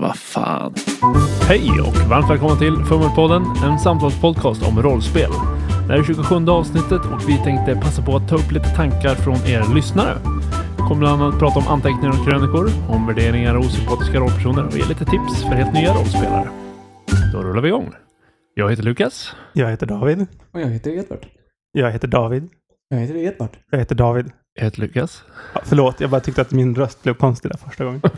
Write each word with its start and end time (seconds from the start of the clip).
Vad 0.00 0.16
fan. 0.16 0.74
Hej 1.48 1.70
och 1.80 1.96
varmt 2.10 2.30
välkomna 2.30 2.56
till 2.56 2.84
Fummelpodden, 2.88 3.42
en 3.64 3.78
samtalspodcast 3.78 4.62
om 4.62 4.82
rollspel. 4.82 5.30
Det 5.86 5.92
här 5.92 5.98
är 5.98 6.04
27 6.04 6.48
avsnittet 6.48 7.00
och 7.12 7.28
vi 7.28 7.36
tänkte 7.44 7.74
passa 7.74 8.02
på 8.02 8.16
att 8.16 8.28
ta 8.28 8.34
upp 8.34 8.52
lite 8.52 8.68
tankar 8.68 9.14
från 9.14 9.36
er 9.36 9.74
lyssnare. 9.74 10.18
Vi 10.76 10.82
kommer 10.88 10.96
bland 10.96 11.22
annat 11.22 11.38
prata 11.38 11.58
om 11.58 11.66
anteckningar 11.68 12.10
och 12.10 12.24
krönikor, 12.26 12.70
om 12.88 13.06
värderingar 13.06 13.54
och 13.54 13.64
osympatiska 13.64 14.18
rollpersoner 14.18 14.66
och 14.66 14.72
ge 14.72 14.84
lite 14.84 15.04
tips 15.04 15.42
för 15.42 15.54
helt 15.54 15.74
nya 15.74 15.94
rollspelare. 15.94 16.48
Då 17.32 17.42
rullar 17.42 17.62
vi 17.62 17.68
igång. 17.68 17.92
Jag 18.54 18.70
heter 18.70 18.82
Lukas. 18.82 19.32
Jag 19.52 19.70
heter 19.70 19.86
David. 19.86 20.26
Och 20.52 20.60
jag 20.60 20.66
heter 20.68 20.90
Edvard. 20.90 21.26
Jag 21.72 21.90
heter 21.92 22.08
David. 22.08 22.48
Jag 22.88 22.98
heter 22.98 23.16
Edvard. 23.16 23.56
Jag 23.70 23.78
heter 23.78 23.94
David. 23.94 24.32
Jag 24.54 24.64
heter 24.64 24.80
Lukas. 24.80 25.22
Ja, 25.54 25.60
förlåt, 25.64 26.00
jag 26.00 26.10
bara 26.10 26.20
tyckte 26.20 26.40
att 26.42 26.52
min 26.52 26.74
röst 26.74 27.02
blev 27.02 27.14
konstig 27.14 27.50
där 27.50 27.58
första 27.58 27.84
gången. 27.84 28.00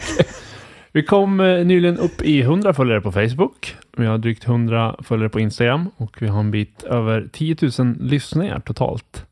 Vi 0.92 1.02
kom 1.02 1.40
eh, 1.40 1.64
nyligen 1.66 1.98
upp 1.98 2.22
i 2.22 2.40
100 2.40 2.74
följare 2.74 3.00
på 3.00 3.12
Facebook. 3.12 3.76
Vi 3.96 4.06
har 4.06 4.18
drygt 4.18 4.46
100 4.48 4.96
följare 5.02 5.28
på 5.28 5.40
Instagram 5.40 5.90
och 5.96 6.22
vi 6.22 6.26
har 6.28 6.40
en 6.40 6.50
bit 6.50 6.82
över 6.82 7.28
10 7.32 7.56
000 7.78 7.96
lyssningar 8.00 8.60
totalt. 8.60 9.26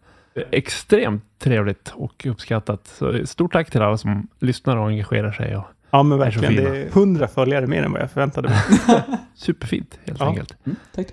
Extremt 0.51 1.25
trevligt 1.39 1.93
och 1.95 2.27
uppskattat. 2.27 2.87
Så 2.87 3.27
stort 3.27 3.53
tack 3.53 3.71
till 3.71 3.83
alla 3.83 3.97
som 3.99 4.29
lyssnar 4.41 4.77
och 4.77 4.87
engagerar 4.89 5.33
sig. 5.33 5.57
Och 5.57 5.65
Ja, 5.91 6.03
men 6.03 6.19
Det 6.19 6.27
är 6.27 6.31
så 6.31 6.41
verkligen. 6.41 6.65
Det 6.75 6.79
är 6.83 6.91
hundra 6.91 7.29
följare 7.29 7.67
mer 7.67 7.83
än 7.83 7.93
vad 7.93 8.01
jag 8.03 8.11
förväntade 8.11 8.49
mig. 8.49 8.59
superfint 9.35 9.99
helt 10.05 10.21
Ja. 10.21 10.27
enkelt. 10.27 10.57
Mm, 10.67 10.77
tack. 10.95 11.07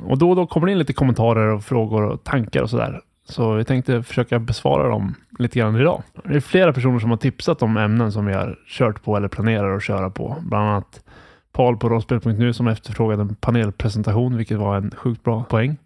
Och 0.00 0.18
då 0.18 0.30
och 0.30 0.36
då 0.36 0.46
kommer 0.46 0.66
det 0.66 0.72
in 0.72 0.78
lite 0.78 0.92
kommentarer 0.92 1.46
och 1.48 1.64
frågor 1.64 2.02
och 2.04 2.24
tankar 2.24 2.62
och 2.62 2.70
sådär. 2.70 3.00
Så 3.28 3.54
vi 3.54 3.64
tänkte 3.64 4.02
försöka 4.02 4.38
besvara 4.38 4.88
dem 4.88 5.14
lite 5.38 5.58
grann 5.58 5.76
idag. 5.76 6.02
Det 6.24 6.36
är 6.36 6.40
flera 6.40 6.72
personer 6.72 6.98
som 6.98 7.10
har 7.10 7.16
tipsat 7.16 7.62
om 7.62 7.76
ämnen 7.76 8.12
som 8.12 8.26
vi 8.26 8.34
har 8.34 8.58
kört 8.66 9.02
på 9.02 9.16
eller 9.16 9.28
planerar 9.28 9.76
att 9.76 9.82
köra 9.82 10.10
på. 10.10 10.36
Bland 10.40 10.68
annat 10.68 11.04
Paul 11.52 11.76
på 11.76 11.88
rollspel.nu 11.88 12.52
som 12.52 12.68
efterfrågade 12.68 13.22
en 13.22 13.34
panelpresentation, 13.34 14.36
vilket 14.36 14.58
var 14.58 14.76
en 14.76 14.90
sjukt 14.96 15.24
bra 15.24 15.44
poäng. 15.44 15.76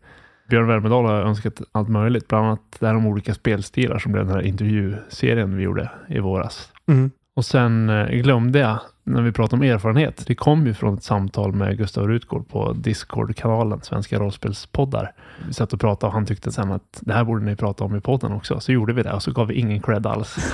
Björn 0.48 0.67
Värmedal 0.67 1.06
har 1.06 1.23
önskat 1.23 1.62
allt 1.73 1.89
möjligt, 1.89 2.28
bland 2.28 2.47
annat 2.47 2.77
det 2.80 2.86
här 2.86 2.95
om 2.95 3.06
olika 3.06 3.34
spelstilar 3.34 3.98
som 3.98 4.12
blev 4.12 4.27
den 4.27 4.34
här 4.34 4.42
intervjuserien 4.42 5.56
vi 5.56 5.62
gjorde 5.62 5.91
i 6.08 6.19
våras. 6.19 6.73
Mm. 6.89 7.11
Och 7.36 7.45
sen 7.45 7.89
eh, 7.89 8.06
glömde 8.06 8.58
jag, 8.58 8.80
när 9.05 9.22
vi 9.22 9.33
pratade 9.33 9.56
om 9.56 9.72
erfarenhet, 9.75 10.25
det 10.27 10.34
kom 10.34 10.67
ju 10.67 10.75
från 10.75 10.95
ett 10.95 11.03
samtal 11.03 11.53
med 11.53 11.78
Gustav 11.78 12.08
Rutgård 12.08 12.48
på 12.48 12.72
Discord-kanalen 12.72 13.81
Svenska 13.83 14.19
rollspelspoddar. 14.19 15.12
Vi 15.47 15.53
satt 15.53 15.72
och 15.72 15.81
pratade 15.81 16.08
och 16.08 16.12
han 16.12 16.27
tyckte 16.27 16.53
sen 16.53 16.72
att 16.72 16.98
det 17.00 17.12
här 17.12 17.25
borde 17.25 17.45
ni 17.45 17.56
prata 17.56 17.84
om 17.84 17.97
i 17.97 18.00
podden 18.00 18.33
också. 18.33 18.61
Så 18.61 18.73
gjorde 18.73 18.92
vi 18.92 19.03
det 19.03 19.12
och 19.12 19.23
så 19.23 19.33
gav 19.33 19.47
vi 19.47 19.55
ingen 19.55 19.83
cred 19.83 20.06
alls. 20.06 20.36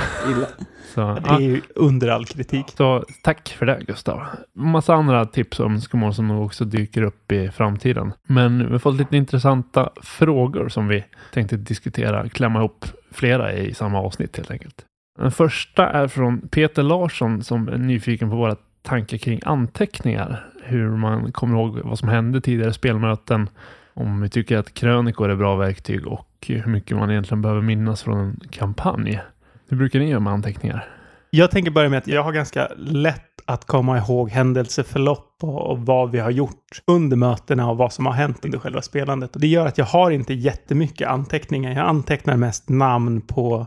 Så, 0.95 1.15
Det 1.15 1.31
är 1.31 1.41
ju 1.41 1.61
under 1.75 2.09
all 2.09 2.27
kritik. 2.27 2.67
så 2.77 3.05
tack 3.23 3.49
för 3.49 3.67
det 3.67 3.81
Gustav. 3.87 4.23
Massa 4.55 4.95
andra 4.95 5.27
tips 5.27 5.61
och 5.61 5.67
önskemål 5.71 6.15
som 6.15 6.29
nog 6.29 6.45
också 6.45 6.65
dyker 6.65 7.03
upp 7.03 7.33
i 7.33 7.49
framtiden. 7.51 8.13
Men 8.27 8.67
vi 8.67 8.73
har 8.73 8.79
fått 8.79 8.97
lite 8.97 9.17
intressanta 9.17 9.91
frågor 10.03 10.69
som 10.69 10.89
vi 10.89 11.05
tänkte 11.33 11.57
diskutera, 11.57 12.29
klämma 12.29 12.59
ihop 12.59 12.85
flera 13.11 13.53
i 13.53 13.75
samma 13.75 13.99
avsnitt 14.01 14.37
helt 14.37 14.51
enkelt. 14.51 14.85
Den 15.19 15.31
första 15.31 15.89
är 15.89 16.09
från 16.09 16.49
Peter 16.49 16.83
Larsson 16.83 17.45
som 17.45 17.69
är 17.69 17.79
nyfiken 17.79 18.31
på 18.31 18.37
våra 18.37 18.57
tankar 18.83 19.19
kring 19.19 19.41
anteckningar. 19.45 20.47
Hur 20.63 20.91
man 20.91 21.33
kommer 21.33 21.59
ihåg 21.59 21.79
vad 21.85 21.99
som 21.99 22.09
hände 22.09 22.41
tidigare 22.41 22.73
spelmöten. 22.73 23.51
Om 23.95 24.21
vi 24.21 24.29
tycker 24.29 24.59
att 24.59 24.75
krönikor 24.75 25.29
är 25.29 25.37
bra 25.37 25.57
verktyg 25.57 26.07
och 26.07 26.29
hur 26.47 26.67
mycket 26.67 26.97
man 26.97 27.11
egentligen 27.11 27.43
behöver 27.43 27.63
minnas 27.63 28.03
från 28.03 28.19
en 28.19 28.41
kampanj. 28.51 29.21
Hur 29.69 29.77
brukar 29.77 29.99
ni 29.99 30.11
göra 30.11 30.21
med 30.21 30.33
anteckningar? 30.33 30.89
Jag 31.31 31.51
tänker 31.51 31.71
börja 31.71 31.89
med 31.89 31.99
att 31.99 32.07
jag 32.07 32.23
har 32.23 32.33
ganska 32.33 32.69
lätt 32.77 33.23
att 33.45 33.65
komma 33.65 33.99
ihåg 33.99 34.31
händelseförlopp 34.31 35.37
och, 35.43 35.79
vad 35.79 36.11
vi 36.11 36.19
har 36.19 36.31
gjort 36.31 36.83
under 36.87 37.17
mötena 37.17 37.71
och 37.71 37.77
vad 37.77 37.93
som 37.93 38.07
har 38.07 38.13
hänt 38.13 38.45
under 38.45 38.59
själva 38.59 38.83
spelandet. 38.83 39.35
Och 39.35 39.41
det 39.41 39.47
gör 39.47 39.67
att 39.67 39.79
jag 39.79 39.85
har 39.85 40.11
inte 40.11 40.35
jättemycket 40.35 41.09
anteckningar. 41.09 41.73
Jag 41.73 41.87
antecknar 41.87 42.37
mest 42.37 42.69
namn 42.69 43.21
på 43.21 43.67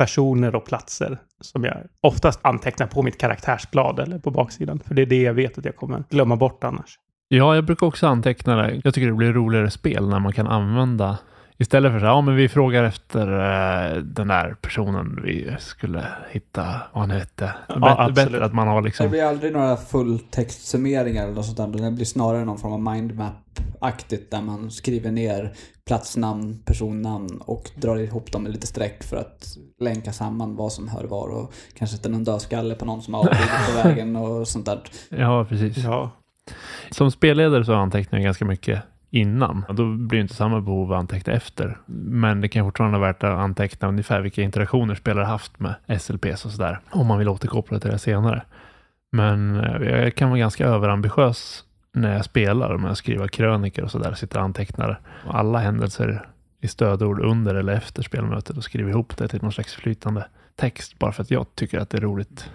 personer 0.00 0.54
och 0.54 0.64
platser 0.64 1.18
som 1.40 1.64
jag 1.64 1.76
oftast 2.00 2.40
antecknar 2.42 2.86
på 2.86 3.02
mitt 3.02 3.18
karaktärsblad 3.18 3.98
eller 3.98 4.18
på 4.18 4.30
baksidan. 4.30 4.80
För 4.86 4.94
det 4.94 5.02
är 5.02 5.06
det 5.06 5.22
jag 5.22 5.34
vet 5.34 5.58
att 5.58 5.64
jag 5.64 5.76
kommer 5.76 6.04
glömma 6.10 6.36
bort 6.36 6.64
annars. 6.64 6.98
Ja, 7.28 7.54
jag 7.54 7.64
brukar 7.64 7.86
också 7.86 8.06
anteckna 8.06 8.56
det. 8.56 8.80
Jag 8.84 8.94
tycker 8.94 9.06
det 9.06 9.14
blir 9.14 9.32
roligare 9.32 9.70
spel 9.70 10.08
när 10.08 10.18
man 10.18 10.32
kan 10.32 10.46
använda 10.46 11.18
Istället 11.60 11.92
för 11.92 11.98
så 11.98 12.04
här, 12.06 12.12
ja 12.12 12.20
men 12.20 12.36
vi 12.36 12.48
frågar 12.48 12.84
efter 12.84 13.26
eh, 13.32 13.96
den 13.96 14.28
där 14.28 14.54
personen 14.60 15.20
vi 15.24 15.56
skulle 15.58 16.04
hitta, 16.30 16.62
vad 16.92 17.00
han 17.02 17.10
hette. 17.10 17.52
Ja, 17.68 17.74
Bättre, 17.74 17.90
absolut. 17.90 18.14
bättre 18.14 18.44
att 18.44 18.52
man 18.52 18.68
har 18.68 18.80
Det 18.80 18.86
liksom, 18.86 19.10
blir 19.10 19.24
aldrig 19.24 19.52
några 19.52 19.76
fulltextsummeringar 19.76 21.24
eller 21.24 21.34
något 21.34 21.46
sånt 21.46 21.56
där. 21.72 21.82
Det 21.84 21.90
blir 21.90 22.04
snarare 22.04 22.44
någon 22.44 22.58
form 22.58 22.72
av 22.72 22.94
mindmap-aktigt 22.94 24.30
där 24.30 24.42
man 24.42 24.70
skriver 24.70 25.10
ner 25.10 25.52
platsnamn, 25.86 26.58
personnamn 26.64 27.40
och 27.40 27.70
drar 27.74 27.96
ihop 27.96 28.32
dem 28.32 28.42
med 28.42 28.52
lite 28.52 28.66
streck 28.66 29.02
för 29.02 29.16
att 29.16 29.56
länka 29.80 30.12
samman 30.12 30.56
vad 30.56 30.72
som 30.72 30.88
hör 30.88 31.04
var 31.04 31.28
och 31.28 31.52
kanske 31.78 31.96
sätta 31.96 32.08
någon 32.08 32.24
dödskalle 32.24 32.74
på 32.74 32.84
någon 32.84 33.02
som 33.02 33.14
har 33.14 33.20
avlidit 33.20 33.50
på 33.66 33.88
vägen 33.88 34.16
och 34.16 34.48
sånt 34.48 34.66
där. 34.66 34.80
ja 35.08 35.44
precis. 35.48 35.76
Ja, 35.76 36.10
Som 36.90 37.10
spelledare 37.10 37.64
så 37.64 37.74
antecknar 37.74 38.18
jag 38.18 38.24
ganska 38.24 38.44
mycket 38.44 38.82
innan. 39.10 39.64
Då 39.68 39.94
blir 39.94 40.18
det 40.18 40.22
inte 40.22 40.34
samma 40.34 40.60
behov 40.60 40.92
att 40.92 40.98
anteckna 40.98 41.32
efter. 41.32 41.78
Men 42.06 42.40
det 42.40 42.48
kan 42.48 42.64
fortfarande 42.64 42.98
vara 42.98 43.08
värt 43.08 43.24
att 43.24 43.38
anteckna 43.38 43.88
ungefär 43.88 44.20
vilka 44.20 44.42
interaktioner 44.42 44.94
spelare 44.94 45.24
haft 45.24 45.60
med 45.60 46.00
SLPs 46.00 46.44
och 46.44 46.50
sådär. 46.50 46.80
Om 46.90 47.06
man 47.06 47.18
vill 47.18 47.28
återkoppla 47.28 47.78
till 47.80 47.90
det 47.90 47.98
senare. 47.98 48.42
Men 49.12 49.60
eh, 49.60 49.88
jag 49.88 50.14
kan 50.14 50.28
vara 50.28 50.38
ganska 50.38 50.66
överambitiös 50.66 51.64
när 51.92 52.12
jag 52.12 52.24
spelar 52.24 52.76
med 52.76 52.90
att 52.90 52.98
skriva 52.98 53.28
krönikor 53.28 53.84
och 53.84 53.90
sådär. 53.90 54.14
Sitter 54.14 54.38
och 54.38 54.44
antecknar 54.44 55.00
alla 55.26 55.58
händelser 55.58 56.26
i 56.60 56.68
stödord 56.68 57.20
under 57.20 57.54
eller 57.54 57.72
efter 57.72 58.02
spelmötet 58.02 58.56
och 58.56 58.64
skriver 58.64 58.90
ihop 58.90 59.16
det 59.16 59.28
till 59.28 59.42
någon 59.42 59.52
slags 59.52 59.74
flytande 59.74 60.26
text 60.56 60.98
bara 60.98 61.12
för 61.12 61.22
att 61.22 61.30
jag 61.30 61.46
tycker 61.54 61.78
att 61.78 61.90
det 61.90 61.98
är 61.98 62.02
roligt. 62.02 62.50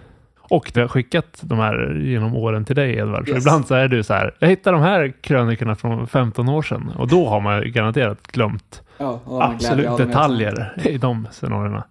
Och 0.48 0.70
jag 0.74 0.82
har 0.82 0.88
skickat 0.88 1.38
de 1.42 1.58
här 1.58 1.94
genom 2.04 2.36
åren 2.36 2.64
till 2.64 2.76
dig 2.76 2.96
Edvard. 2.96 3.28
Så 3.28 3.34
Yes. 3.34 3.44
ibland 3.44 3.66
så 3.66 3.74
är 3.74 3.88
du 3.88 4.02
så 4.02 4.14
här, 4.14 4.34
jag 4.38 4.48
hittar 4.48 4.72
de 4.72 4.80
här 4.82 5.12
krönikorna 5.20 5.74
från 5.74 6.06
15 6.06 6.48
år 6.48 6.62
sedan. 6.62 6.92
Och 6.98 7.08
då 7.08 7.28
har 7.28 7.40
man 7.40 7.62
ju 7.62 7.70
garanterat 7.70 8.26
glömt 8.32 8.82
Ja, 8.98 9.20
absolut 9.26 9.96
detaljer 9.98 10.72
i 10.84 10.98
de 10.98 11.28
scenarierna. 11.30 11.84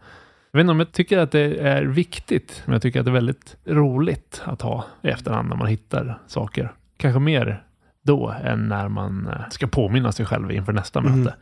Jag 0.51 0.57
vet 0.57 0.63
inte 0.63 0.71
om 0.71 0.79
jag 0.79 0.91
tycker 0.91 1.17
att 1.17 1.31
det 1.31 1.57
är 1.67 1.83
viktigt, 1.83 2.61
men 2.65 2.73
jag 2.73 2.81
tycker 2.81 2.99
att 2.99 3.05
det 3.05 3.11
är 3.11 3.13
väldigt 3.13 3.55
roligt 3.65 4.41
att 4.45 4.61
ha 4.61 4.85
i 5.01 5.07
efterhand 5.07 5.49
när 5.49 5.55
man 5.55 5.67
hittar 5.67 6.19
saker. 6.27 6.71
Kanske 6.97 7.19
mer 7.19 7.63
då 8.03 8.33
än 8.43 8.67
när 8.67 8.87
man 8.87 9.27
eh, 9.27 9.49
ska 9.49 9.67
påminna 9.67 10.11
sig 10.11 10.25
själv 10.25 10.51
inför 10.51 10.73
nästa 10.73 11.01
Mhm. 11.01 11.19
möte. 11.23 11.35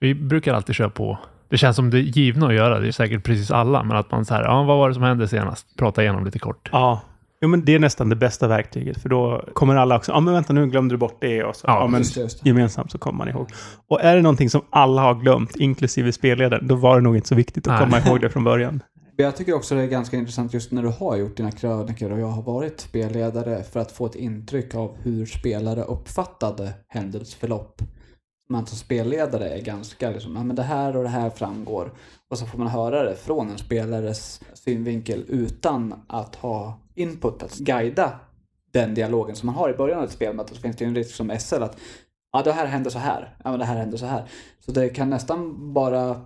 Vi 0.00 0.14
brukar 0.14 0.54
alltid 0.54 0.74
köra 0.74 0.90
på 0.90 1.18
det 1.50 1.58
känns 1.58 1.76
som 1.76 1.90
det 1.90 1.98
är 1.98 2.00
givna 2.00 2.46
att 2.46 2.54
göra, 2.54 2.80
det 2.80 2.88
är 2.88 2.92
säkert 2.92 3.24
precis 3.24 3.50
alla, 3.50 3.82
men 3.82 3.96
att 3.96 4.10
man 4.10 4.24
så 4.24 4.34
här, 4.34 4.42
ja, 4.42 4.62
vad 4.62 4.78
var 4.78 4.88
det 4.88 4.94
som 4.94 5.02
hände 5.02 5.28
senast? 5.28 5.76
Prata 5.76 6.02
igenom 6.02 6.24
lite 6.24 6.38
kort. 6.38 6.68
Ja. 6.72 7.00
Jo, 7.42 7.48
men 7.48 7.64
det 7.64 7.74
är 7.74 7.78
nästan 7.78 8.08
det 8.08 8.16
bästa 8.16 8.48
verktyget. 8.48 9.02
För 9.02 9.08
då 9.08 9.44
kommer 9.52 9.76
alla 9.76 9.96
också, 9.96 10.12
ja 10.12 10.20
men 10.20 10.34
vänta 10.34 10.52
nu 10.52 10.66
glömde 10.66 10.94
du 10.94 10.98
bort 10.98 11.16
det. 11.20 11.44
Och 11.44 11.56
så, 11.56 11.64
Ja, 11.66 11.80
ja, 11.80 11.86
men 11.86 12.00
Just 12.00 12.14
det, 12.14 12.20
just 12.20 12.46
gemensamt 12.46 12.90
så 12.90 12.98
kommer 12.98 13.18
man 13.18 13.28
ihåg. 13.28 13.48
Och 13.88 14.00
är 14.02 14.16
det 14.16 14.22
någonting 14.22 14.50
som 14.50 14.62
alla 14.70 15.02
har 15.02 15.14
glömt, 15.14 15.56
inklusive 15.56 16.12
spelledaren, 16.12 16.66
då 16.66 16.74
var 16.74 16.96
det 16.96 17.02
nog 17.02 17.16
inte 17.16 17.28
så 17.28 17.34
viktigt 17.34 17.68
att 17.68 17.72
Nej. 17.72 17.80
komma 17.80 18.10
ihåg 18.10 18.20
det 18.20 18.30
från 18.30 18.44
början. 18.44 18.82
Men 19.16 19.24
Jag 19.24 19.36
tycker 19.36 19.54
också 19.54 19.74
det 19.74 19.82
är 19.82 19.86
ganska 19.86 20.16
intressant 20.16 20.54
just 20.54 20.72
när 20.72 20.82
du 20.82 20.88
har 20.88 21.16
gjort 21.16 21.36
dina 21.36 21.50
krönikor 21.50 22.12
och 22.12 22.20
jag 22.20 22.26
har 22.26 22.42
varit 22.42 22.80
spelledare 22.80 23.62
för 23.62 23.80
att 23.80 23.92
få 23.92 24.06
ett 24.06 24.14
intryck 24.14 24.74
av 24.74 24.96
hur 25.02 25.26
spelare 25.26 25.82
uppfattade 25.82 26.72
händelseförlopp. 26.88 27.82
Man 28.50 28.66
som 28.66 28.78
spelledare 28.78 29.48
är 29.48 29.60
ganska 29.60 30.10
liksom, 30.10 30.36
ja 30.36 30.42
men 30.42 30.56
det 30.56 30.62
här 30.62 30.96
och 30.96 31.02
det 31.02 31.08
här 31.08 31.30
framgår. 31.30 31.92
Och 32.28 32.38
så 32.38 32.46
får 32.46 32.58
man 32.58 32.66
höra 32.66 33.02
det 33.02 33.16
från 33.16 33.50
en 33.50 33.58
spelares 33.58 34.40
synvinkel 34.54 35.24
utan 35.28 35.94
att 36.06 36.36
ha 36.36 36.78
input 36.94 37.42
att 37.42 37.58
guida 37.58 38.20
den 38.72 38.94
dialogen 38.94 39.36
som 39.36 39.46
man 39.46 39.54
har 39.54 39.70
i 39.70 39.76
början 39.76 39.98
av 39.98 40.04
ett 40.04 40.10
spelmöte. 40.10 40.54
Så 40.54 40.60
finns 40.60 40.76
det 40.76 40.84
ju 40.84 40.88
en 40.88 40.94
risk 40.94 41.14
som 41.14 41.38
SL 41.38 41.62
att 41.62 41.76
ja 42.32 42.42
det 42.42 42.52
här 42.52 42.66
hände 42.66 42.90
så 42.90 42.98
här, 42.98 43.36
ja 43.44 43.50
men 43.50 43.58
det 43.58 43.64
här 43.64 43.76
hände 43.76 43.98
så 43.98 44.06
här. 44.06 44.24
Så 44.60 44.72
det 44.72 44.88
kan 44.88 45.10
nästan 45.10 45.72
bara 45.72 46.20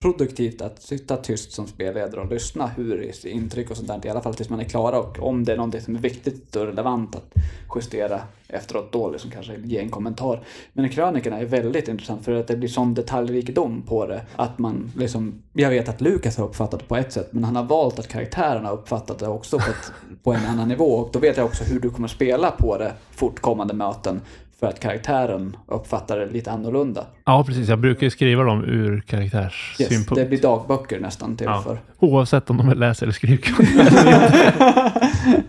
produktivt 0.00 0.60
att 0.60 0.82
sitta 0.82 1.16
tyst 1.16 1.52
som 1.52 1.66
spelledare 1.66 2.20
och 2.20 2.30
lyssna 2.30 2.66
hur 2.66 3.26
intryck 3.26 3.70
och 3.70 3.76
sånt 3.76 3.88
där, 3.88 4.06
i 4.06 4.08
alla 4.08 4.20
fall 4.20 4.34
tills 4.34 4.50
man 4.50 4.60
är 4.60 4.64
klara 4.64 4.98
och 4.98 5.22
om 5.22 5.44
det 5.44 5.52
är 5.52 5.56
någonting 5.56 5.80
som 5.80 5.96
är 5.96 6.00
viktigt 6.00 6.56
och 6.56 6.66
relevant 6.66 7.16
att 7.16 7.32
justera 7.74 8.20
efteråt 8.48 8.92
då 8.92 9.10
liksom 9.10 9.30
kanske 9.30 9.56
ge 9.64 9.78
en 9.78 9.88
kommentar. 9.88 10.40
Men 10.72 10.88
krönikorna 10.88 11.38
är 11.38 11.44
väldigt 11.44 11.88
intressant 11.88 12.24
för 12.24 12.32
att 12.32 12.46
det 12.46 12.56
blir 12.56 12.68
sån 12.68 12.94
detaljrikedom 12.94 13.82
på 13.82 14.06
det 14.06 14.22
att 14.36 14.58
man 14.58 14.92
liksom, 14.96 15.42
jag 15.52 15.70
vet 15.70 15.88
att 15.88 16.00
Lukas 16.00 16.36
har 16.36 16.44
uppfattat 16.44 16.80
det 16.80 16.86
på 16.86 16.96
ett 16.96 17.12
sätt 17.12 17.28
men 17.30 17.44
han 17.44 17.56
har 17.56 17.64
valt 17.64 17.98
att 17.98 18.08
karaktärerna 18.08 18.68
har 18.68 18.74
uppfattat 18.74 19.18
det 19.18 19.28
också 19.28 19.58
på, 19.58 19.70
ett, 19.70 19.92
på 20.22 20.32
en 20.32 20.46
annan 20.46 20.68
nivå. 20.68 20.92
Och 20.94 21.10
då 21.12 21.18
vet 21.18 21.36
jag 21.36 21.46
också 21.46 21.64
hur 21.64 21.80
du 21.80 21.90
kommer 21.90 22.08
spela 22.08 22.50
på 22.50 22.78
det 22.78 22.92
fortkommande 23.10 23.74
möten 23.74 24.20
för 24.60 24.66
att 24.66 24.80
karaktären 24.80 25.56
uppfattar 25.66 26.18
det 26.18 26.26
lite 26.26 26.50
annorlunda. 26.50 27.06
Ja, 27.24 27.44
precis. 27.46 27.68
Jag 27.68 27.78
brukar 27.78 28.02
ju 28.06 28.10
skriva 28.10 28.42
dem 28.42 28.64
ur 28.64 28.94
Yes, 28.94 29.04
karaktärssynpunkt. 29.06 30.14
det 30.14 30.24
blir 30.24 30.40
dagböcker 30.42 31.00
nästan 31.00 31.36
till 31.36 31.46
Ja. 31.46 31.62
för. 31.62 31.78
Oavsett 31.98 32.50
om 32.50 32.56
de 32.56 32.68
är 32.68 32.74
läs 32.74 33.02
eller 33.02 33.12
skrivkunniga. 33.12 33.82
Yes. 33.82 34.54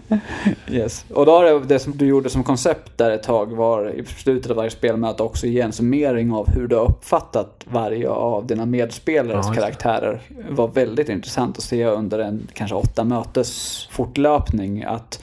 Yes. 0.71 1.05
Och 1.13 1.25
då 1.25 1.31
har 1.31 1.43
det, 1.45 1.59
det 1.59 1.79
som 1.79 1.97
du 1.97 2.05
gjorde 2.05 2.29
som 2.29 2.43
koncept 2.43 2.91
där 2.97 3.11
ett 3.11 3.23
tag 3.23 3.55
var 3.55 3.89
i 3.89 4.05
slutet 4.05 4.51
av 4.51 4.57
varje 4.57 4.69
spelmöte 4.69 5.23
också 5.23 5.47
ge 5.47 5.61
en 5.61 5.71
summering 5.71 6.31
av 6.31 6.49
hur 6.49 6.67
du 6.67 6.75
har 6.75 6.89
uppfattat 6.89 7.65
varje 7.71 8.09
av 8.09 8.47
dina 8.47 8.65
medspelares 8.65 9.45
Ja, 9.47 9.53
karaktärer. 9.53 10.21
Det 10.49 10.53
var 10.53 10.67
väldigt 10.67 11.09
intressant 11.09 11.57
att 11.57 11.63
se 11.63 11.85
under 11.85 12.19
en 12.19 12.47
kanske 12.53 12.75
åtta 12.75 13.03
mötes 13.03 13.87
fortlöpning 13.91 14.83
att 14.83 15.19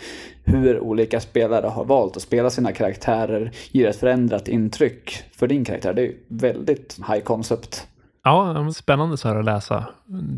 hur 0.46 0.80
olika 0.80 1.20
spelare 1.20 1.66
har 1.66 1.84
valt 1.84 2.16
att 2.16 2.22
spela 2.22 2.50
sina 2.50 2.72
karaktärer 2.72 3.50
ger 3.70 3.88
ett 3.88 3.96
förändrat 3.96 4.48
intryck 4.48 5.22
för 5.36 5.46
din 5.46 5.64
karaktär. 5.64 5.94
Det 5.94 6.02
är 6.02 6.06
ju 6.06 6.16
väldigt 6.28 6.98
high 7.08 7.20
concept. 7.24 7.86
Ja, 8.24 8.72
spännande 8.74 9.16
så 9.16 9.28
här 9.28 9.36
att 9.36 9.44
läsa 9.44 9.86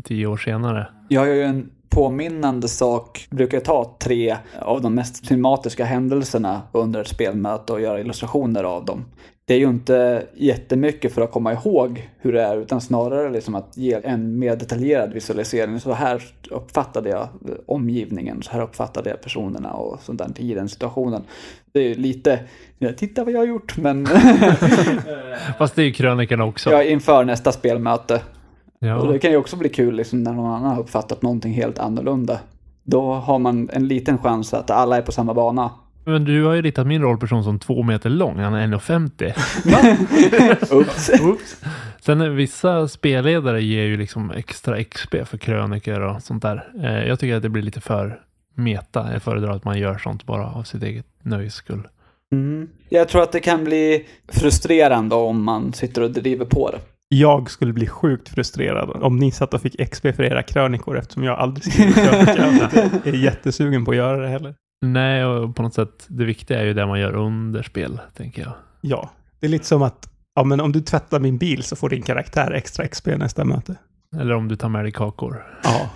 tio 0.03 0.27
år 0.27 0.37
senare. 0.37 0.87
Jag 1.07 1.27
gör 1.27 1.35
ju 1.35 1.43
en 1.43 1.69
påminnande 1.89 2.67
sak, 2.67 3.27
brukar 3.29 3.59
ta 3.59 3.95
tre 3.99 4.37
av 4.61 4.81
de 4.81 4.95
mest 4.95 5.27
tematiska 5.27 5.85
händelserna 5.85 6.61
under 6.71 7.01
ett 7.01 7.07
spelmöte 7.07 7.73
och 7.73 7.81
göra 7.81 7.99
illustrationer 7.99 8.63
av 8.63 8.85
dem. 8.85 9.05
Det 9.49 9.55
är 9.55 9.59
ju 9.59 9.69
inte 9.69 10.23
jättemycket 10.35 11.13
för 11.13 11.21
att 11.21 11.31
komma 11.31 11.53
ihåg 11.53 12.09
hur 12.19 12.33
det 12.33 12.41
är, 12.41 12.57
utan 12.57 12.81
snarare 12.81 13.29
liksom 13.29 13.55
att 13.55 13.77
ge 13.77 13.99
en 14.03 14.39
mer 14.39 14.55
detaljerad 14.55 15.13
visualisering. 15.13 15.79
Så 15.79 15.93
här 15.93 16.23
uppfattade 16.49 17.09
jag 17.09 17.27
omgivningen, 17.65 18.43
så 18.43 18.51
här 18.51 18.61
uppfattade 18.61 19.09
jag 19.09 19.21
personerna 19.21 19.71
och 19.73 20.01
sånt 20.01 20.19
där 20.19 20.29
i 20.37 20.53
den 20.53 20.69
situationen. 20.69 21.21
Det 21.71 21.79
är 21.79 21.83
ju 21.83 21.95
lite, 21.95 22.39
ja, 22.77 22.93
titta 22.93 23.23
vad 23.23 23.33
jag 23.33 23.39
har 23.39 23.45
gjort, 23.45 23.77
men 23.77 24.05
Fast 25.57 25.75
det 25.75 25.81
är 25.81 25.85
ju 25.85 25.93
krönikan 25.93 26.41
också. 26.41 26.71
jag 26.71 26.81
är 26.81 26.89
inför 26.89 27.23
nästa 27.23 27.51
spelmöte. 27.51 28.15
Och 28.15 28.21
Ja. 28.79 29.03
det 29.11 29.19
kan 29.19 29.31
ju 29.31 29.37
också 29.37 29.55
bli 29.55 29.69
kul 29.69 29.95
liksom, 29.95 30.23
när 30.23 30.33
någon 30.33 30.51
annan 30.51 30.71
har 30.75 30.79
uppfattat 30.81 31.21
någonting 31.21 31.53
helt 31.53 31.79
annorlunda. 31.79 32.39
Då 32.83 33.13
har 33.13 33.39
man 33.39 33.69
en 33.73 33.87
liten 33.87 34.17
chans 34.17 34.53
att 34.53 34.71
alla 34.71 34.97
är 34.97 35.01
på 35.01 35.11
samma 35.11 35.33
bana. 35.33 35.71
Men 36.09 36.25
du 36.25 36.43
har 36.43 36.53
ju 36.53 36.61
ritat 36.61 36.87
min 36.87 37.01
rollperson 37.01 37.43
som 37.43 37.59
två 37.59 37.83
meter 37.83 38.09
lång. 38.09 38.39
Han 38.39 38.53
är 38.53 38.67
1,50. 38.67 40.73
Oops. 40.73 41.09
Oops. 41.21 41.61
Sen 42.01 42.35
vissa 42.35 42.87
spelledare 42.87 43.61
ger 43.63 43.83
ju 43.83 43.97
liksom 43.97 44.31
extra 44.31 44.83
XP 44.83 45.15
för 45.25 45.37
kröniker 45.37 46.01
och 46.01 46.21
sånt 46.21 46.41
där. 46.41 46.67
Eh, 46.83 47.07
Jag 47.07 47.19
tycker 47.19 47.35
att 47.35 47.41
det 47.43 47.49
blir 47.49 47.63
lite 47.63 47.81
för 47.81 48.19
meta. 48.55 49.09
Jag 49.13 49.23
föredrar 49.23 49.51
att 49.55 49.63
man 49.65 49.79
gör 49.79 49.97
sånt 49.97 50.25
bara 50.25 50.45
av 50.47 50.63
sitt 50.63 50.83
eget 50.83 51.05
nöjes 51.23 51.53
skull. 51.53 51.87
Mm. 52.31 52.67
Jag 52.89 53.07
tror 53.07 53.23
att 53.23 53.31
det 53.31 53.39
kan 53.39 53.63
bli 53.63 54.05
frustrerande 54.27 55.15
om 55.15 55.43
man 55.43 55.73
sitter 55.73 56.01
och 56.03 56.11
driver 56.11 56.45
på 56.45 56.71
det. 56.71 56.79
Jag 57.15 57.51
skulle 57.51 57.73
bli 57.73 57.87
sjukt 57.87 58.29
frustrerad 58.29 58.89
om 58.89 59.17
ni 59.17 59.31
satt 59.31 59.53
och 59.53 59.61
fick 59.61 59.89
XP 59.91 60.01
för 60.15 60.23
era 60.23 60.43
krönikor 60.43 60.97
eftersom 60.97 61.23
jag 61.23 61.39
aldrig 61.39 61.73
skriver 61.73 62.35
krönika. 62.35 62.69
Jag 63.05 63.13
är 63.13 63.17
jättesugen 63.17 63.85
på 63.85 63.91
att 63.91 63.97
göra 63.97 64.17
det 64.21 64.27
heller. 64.27 64.55
Nej, 64.81 65.25
och 65.25 65.55
på 65.55 65.61
något 65.61 65.73
sätt 65.73 66.05
det 66.07 66.25
viktiga 66.25 66.59
är 66.59 66.65
ju 66.65 66.73
det 66.73 66.85
man 66.85 66.99
gör 66.99 67.15
under 67.15 67.63
spel, 67.63 67.99
tänker 68.13 68.41
jag. 68.41 68.53
Ja, 68.81 69.09
det 69.39 69.45
är 69.47 69.49
lite 69.49 69.65
som 69.65 69.81
att 69.81 70.09
ja, 70.35 70.43
men 70.43 70.59
om 70.59 70.71
du 70.71 70.81
tvättar 70.81 71.19
min 71.19 71.37
bil 71.37 71.63
så 71.63 71.75
får 71.75 71.89
din 71.89 72.01
karaktär 72.01 72.51
extra 72.51 72.87
XP 72.87 73.07
nästa 73.07 73.45
möte. 73.45 73.75
Eller 74.15 74.33
om 74.35 74.47
du 74.47 74.55
tar 74.55 74.69
med 74.69 74.85
dig 74.85 74.91
kakor. 74.91 75.43
Ja, 75.63 75.89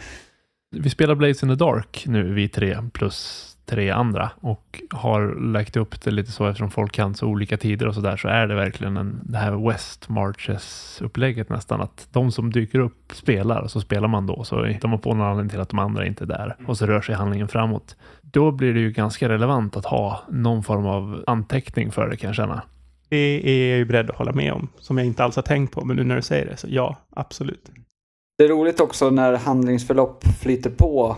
Vi 0.76 0.90
spelar 0.90 1.16
Blaze 1.16 1.46
in 1.46 1.52
the 1.52 1.56
Dark 1.56 2.04
nu, 2.08 2.34
vi 2.34 2.50
tre 2.50 2.78
plus 2.94 3.50
tre 3.66 3.90
andra 3.90 4.32
och 4.40 4.82
har 4.90 5.36
lagt 5.36 5.78
upp 5.78 6.02
det 6.02 6.12
lite 6.12 6.32
så 6.32 6.48
eftersom 6.48 6.72
folk 6.72 6.92
kan 6.92 7.16
så 7.16 7.28
olika 7.28 7.58
tider 7.58 7.88
och 7.88 7.96
så 7.96 8.02
där 8.02 8.18
så 8.18 8.28
är 8.28 8.48
det 8.48 8.56
verkligen 8.56 8.98
en, 8.98 9.20
det 9.24 9.38
här 9.38 9.68
West 9.70 10.10
Marches 10.10 11.00
upplägget 11.02 11.50
nästan 11.50 11.82
att 11.82 12.08
de 12.12 12.32
som 12.32 12.52
dyker 12.52 12.80
upp 12.80 13.12
spelar 13.14 13.62
och 13.62 13.72
så 13.72 13.82
spelar 13.82 14.08
man 14.08 14.28
då 14.28 14.44
så 14.44 14.66
hittar 14.66 14.88
man 14.88 15.00
på 15.00 15.14
någon 15.14 15.28
anledning 15.28 15.50
till 15.50 15.60
att 15.60 15.70
de 15.70 15.80
andra 15.80 16.06
inte 16.06 16.24
är 16.24 16.28
där 16.28 16.56
och 16.68 16.78
så 16.78 16.86
rör 16.86 17.02
sig 17.02 17.16
handlingen 17.16 17.48
framåt. 17.48 17.96
Då 18.34 18.52
blir 18.52 18.74
det 18.74 18.80
ju 18.80 18.92
ganska 18.92 19.30
relevant 19.30 19.78
att 19.78 19.86
ha 19.86 20.22
någon 20.30 20.64
form 20.64 20.86
av 20.86 21.24
anteckning 21.28 21.92
för 21.92 22.10
det 22.10 22.18
kan 22.18 22.28
jag 22.28 22.36
känna. 22.36 22.62
det 23.10 23.50
är 23.50 23.70
jag 23.70 23.78
ju 23.78 23.86
beredd 23.86 24.10
att 24.10 24.16
hålla 24.16 24.32
med 24.32 24.54
om. 24.54 24.68
Som 24.80 24.98
jag 24.98 25.08
inte 25.08 25.24
alls 25.24 25.36
har 25.36 25.44
tänkt 25.44 25.74
på, 25.74 25.86
men 25.86 25.96
nu 25.96 26.04
när 26.04 26.16
du 26.16 26.22
säger 26.22 26.46
det 26.46 26.58
så 26.58 26.68
ja, 26.70 26.98
absolut. 27.10 27.72
Det 28.38 28.44
är 28.44 28.48
roligt 28.48 28.80
också 28.80 29.10
när 29.10 29.34
handlingsförlopp 29.34 30.24
flyter 30.42 30.70
på 30.70 31.16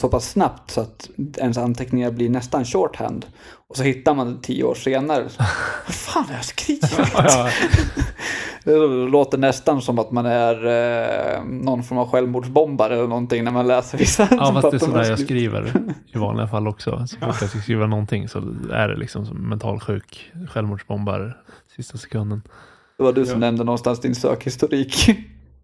så 0.00 0.08
pass 0.08 0.30
snabbt 0.30 0.70
så 0.70 0.80
att 0.80 1.10
ens 1.38 1.58
anteckningar 1.58 2.10
blir 2.10 2.30
nästan 2.30 2.64
shorthand. 2.64 3.26
Och 3.68 3.76
så 3.76 3.82
hittar 3.82 4.14
man 4.14 4.32
det 4.34 4.42
tio 4.42 4.64
år 4.64 4.74
senare. 4.74 5.22
Vad 5.86 5.94
fan 5.94 6.24
har 6.24 6.34
jag 6.34 6.44
skrivit? 6.44 6.90
Det 8.64 8.76
låter 9.10 9.38
nästan 9.38 9.82
som 9.82 9.98
att 9.98 10.10
man 10.10 10.26
är 10.26 10.66
eh, 10.66 11.44
någon 11.44 11.82
form 11.82 11.98
av 11.98 12.10
självmordsbombare 12.10 12.94
eller 12.94 13.06
någonting 13.08 13.44
när 13.44 13.50
man 13.50 13.66
läser 13.66 13.98
vissa. 13.98 14.28
Ja, 14.30 14.52
fast 14.52 14.70
det 14.70 14.76
är 14.76 14.78
som 14.78 14.88
sådär 14.92 15.10
jag 15.10 15.18
skriver 15.18 15.72
i 16.14 16.18
vanliga 16.18 16.48
fall 16.48 16.68
också. 16.68 17.06
Så 17.06 17.16
fort 17.16 17.36
jag 17.40 17.50
ska 17.50 17.58
skriva 17.58 17.86
någonting 17.86 18.28
så 18.28 18.38
är 18.72 18.88
det 18.88 18.96
liksom 18.96 19.26
som 19.26 19.48
mentalsjuk, 19.48 20.32
självmordsbombare 20.50 21.34
sista 21.76 21.98
sekunden. 21.98 22.42
Det 22.96 23.02
var 23.02 23.12
du 23.12 23.24
som 23.26 23.32
Ja. 23.34 23.38
nämnde 23.38 23.64
någonstans 23.64 24.00
din 24.00 24.14
sökhistorik. 24.14 25.10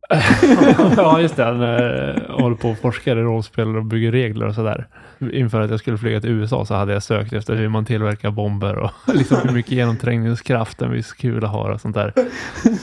ja, 0.97 1.21
just 1.21 1.37
det. 1.37 1.45
Han 1.45 1.63
eh, 1.63 2.41
håller 2.41 2.57
på 2.57 2.71
och 2.71 2.79
forskar 2.79 3.17
i 3.17 3.21
rollspel 3.21 3.77
och 3.77 3.85
bygger 3.85 4.13
regler 4.13 4.47
och 4.47 4.55
sådär. 4.55 4.87
Inför 5.33 5.61
att 5.61 5.71
jag 5.71 5.81
skulle 5.81 5.99
flyga 5.99 6.21
till 6.21 6.31
USA 6.31 6.65
så 6.65 6.75
hade 6.75 6.93
jag 6.93 7.03
sökt 7.03 7.33
efter 7.33 7.55
hur 7.55 7.69
man 7.69 7.85
tillverkar 7.85 8.31
bomber 8.31 8.77
och 8.77 8.91
liksom 9.15 9.39
hur 9.45 9.53
mycket 9.53 9.73
genomträngningskraft 9.73 10.83
en 10.83 10.91
viss 10.91 11.13
kula 11.13 11.47
har 11.49 11.71
och 11.71 11.81
sånt 11.81 11.95
där. 11.95 12.13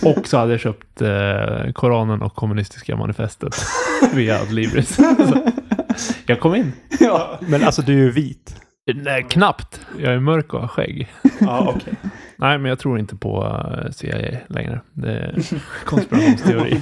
Och 0.03 0.27
så 0.27 0.37
hade 0.37 0.51
jag 0.51 0.59
köpt 0.59 1.01
eh, 1.01 1.71
Koranen 1.73 2.21
och 2.21 2.35
kommunistiska 2.35 2.95
manifestet 2.95 3.55
via 4.13 4.41
Adlibris. 4.41 4.95
Så 4.95 6.13
jag 6.25 6.39
kom 6.39 6.55
in. 6.55 6.71
ja. 6.99 7.39
Men 7.41 7.63
alltså, 7.63 7.81
du 7.81 7.93
är 7.93 7.97
ju 7.97 8.11
vit. 8.11 8.62
Nej, 8.94 9.25
knappt. 9.30 9.88
Jag 10.00 10.13
är 10.13 10.19
mörk 10.19 10.53
och 10.53 10.62
har 10.62 10.68
skägg. 10.68 11.12
Ja, 11.39 11.74
okej. 11.75 11.94
Nej, 12.38 12.57
men 12.57 12.69
jag 12.69 12.80
tror 12.80 13.00
inte 13.00 13.15
på 13.15 13.44
eh, 13.45 13.91
CIA 13.91 14.38
längre. 14.47 14.81
Det 14.94 15.12
är 15.12 15.35
konspirationsteori. 15.85 16.81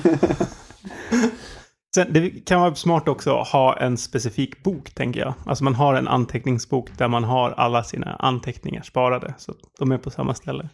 Sen, 1.95 2.07
det 2.09 2.29
kan 2.29 2.61
vara 2.61 2.75
smart 2.75 3.07
också 3.07 3.37
att 3.37 3.47
ha 3.47 3.77
en 3.77 3.97
specifik 3.97 4.63
bok, 4.63 4.91
tänker 4.93 5.19
jag. 5.19 5.33
Alltså 5.45 5.63
man 5.63 5.75
har 5.75 5.93
en 5.93 6.07
anteckningsbok 6.07 6.97
där 6.97 7.07
man 7.07 7.23
har 7.23 7.51
alla 7.51 7.83
sina 7.83 8.15
anteckningar 8.15 8.81
sparade. 8.81 9.33
Så 9.37 9.53
de 9.79 9.91
är 9.91 9.97
på 9.97 10.09
samma 10.09 10.33
ställe. 10.33 10.69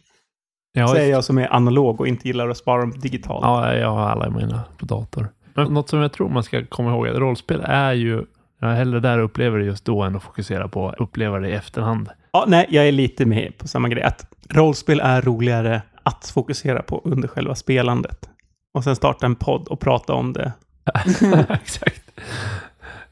Ja, 0.73 0.87
Säger 0.87 1.11
jag 1.11 1.23
som 1.23 1.37
är 1.37 1.55
analog 1.55 2.01
och 2.01 2.07
inte 2.07 2.27
gillar 2.27 2.49
att 2.49 2.57
spara 2.57 2.81
dem 2.81 2.99
digitalt. 2.99 3.43
Ja, 3.43 3.73
jag 3.73 3.89
har 3.89 4.09
alla 4.09 4.29
mina 4.29 4.63
på 4.77 4.85
dator. 4.85 5.29
Men 5.53 5.73
något 5.73 5.89
som 5.89 5.99
jag 5.99 6.13
tror 6.13 6.29
man 6.29 6.43
ska 6.43 6.65
komma 6.65 6.89
ihåg 6.89 7.07
att 7.07 7.15
rollspel 7.17 7.61
är 7.65 7.93
ju, 7.93 8.25
jag 8.59 8.67
hellre 8.75 8.99
där 8.99 9.19
upplever 9.19 9.59
det 9.59 9.65
just 9.65 9.85
då 9.85 10.01
än 10.03 10.15
att 10.15 10.23
fokusera 10.23 10.67
på 10.67 10.89
att 10.89 10.99
uppleva 10.99 11.39
det 11.39 11.49
i 11.49 11.53
efterhand. 11.53 12.09
Ja, 12.31 12.45
nej, 12.47 12.65
jag 12.69 12.87
är 12.87 12.91
lite 12.91 13.25
med 13.25 13.57
på 13.57 13.67
samma 13.67 13.89
grej. 13.89 14.03
Att 14.03 14.25
rollspel 14.49 14.99
är 14.99 15.21
roligare 15.21 15.81
att 16.03 16.31
fokusera 16.33 16.81
på 16.81 17.01
under 17.05 17.27
själva 17.27 17.55
spelandet. 17.55 18.29
Och 18.73 18.83
sen 18.83 18.95
starta 18.95 19.25
en 19.25 19.35
podd 19.35 19.67
och 19.67 19.79
prata 19.79 20.13
om 20.13 20.33
det. 20.33 20.51
Exakt. 21.49 22.01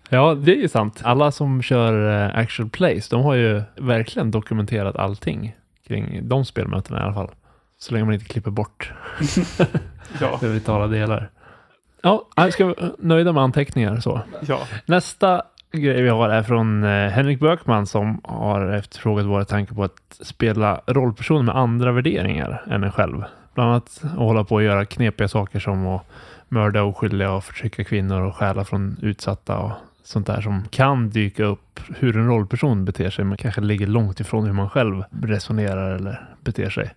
Ja, 0.09 0.35
det 0.35 0.51
är 0.51 0.61
ju 0.61 0.67
sant. 0.67 1.01
Alla 1.03 1.31
som 1.31 1.61
kör 1.61 2.23
eh, 2.25 2.39
actual 2.39 2.69
plays, 2.69 3.09
de 3.09 3.23
har 3.23 3.33
ju 3.33 3.61
verkligen 3.77 4.31
dokumenterat 4.31 4.95
allting 4.95 5.55
kring 5.87 6.27
de 6.29 6.45
spelmötena 6.45 6.99
i 6.99 7.03
alla 7.03 7.13
fall. 7.13 7.31
Så 7.77 7.93
länge 7.93 8.05
man 8.05 8.13
inte 8.13 8.25
klipper 8.25 8.51
bort 8.51 8.93
Ja. 10.21 10.37
vitala 10.41 10.87
delar. 10.87 11.29
Ja, 12.05 12.27
jag 12.35 12.53
ska 12.53 12.65
vara 12.65 12.91
nöjda 12.99 13.33
med 13.33 13.43
anteckningar 13.43 13.99
så. 13.99 14.21
ja. 14.47 14.59
Nästa 14.85 15.41
grej 15.71 16.01
vi 16.01 16.09
har 16.09 16.29
är 16.29 16.43
från 16.43 16.83
eh, 16.83 17.09
Henrik 17.09 17.39
Böckman 17.39 17.87
som 17.87 18.21
har 18.23 18.67
efterfrågat 18.71 19.25
våra 19.25 19.45
tankar 19.45 19.75
på 19.75 19.83
att 19.83 20.19
spela 20.21 20.81
rollpersoner 20.87 21.43
med 21.43 21.55
andra 21.55 21.91
värderingar 21.91 22.63
än 22.71 22.83
en 22.83 22.91
själv. 22.91 23.23
Bland 23.53 23.69
annat 23.69 24.01
att 24.03 24.11
hålla 24.11 24.43
på 24.43 24.57
att 24.57 24.63
göra 24.63 24.85
knepiga 24.85 25.27
saker 25.27 25.59
som 25.59 25.87
att 25.87 26.05
mörda 26.49 26.83
oskyldiga 26.83 27.31
och 27.31 27.43
förtrycka 27.43 27.83
kvinnor 27.83 28.21
och 28.21 28.35
stjäla 28.35 28.65
från 28.65 28.97
utsatta 29.01 29.57
och 29.57 29.71
sånt 30.03 30.27
där 30.27 30.41
som 30.41 30.63
kan 30.69 31.09
dyka 31.09 31.43
upp 31.43 31.79
hur 31.97 32.17
en 32.17 32.27
rollperson 32.27 32.85
beter 32.85 33.09
sig 33.09 33.25
men 33.25 33.37
kanske 33.37 33.61
ligger 33.61 33.87
långt 33.87 34.19
ifrån 34.19 34.45
hur 34.45 34.53
man 34.53 34.69
själv 34.69 35.03
resonerar 35.21 35.95
eller 35.95 36.29
beter 36.43 36.69
sig. 36.69 36.93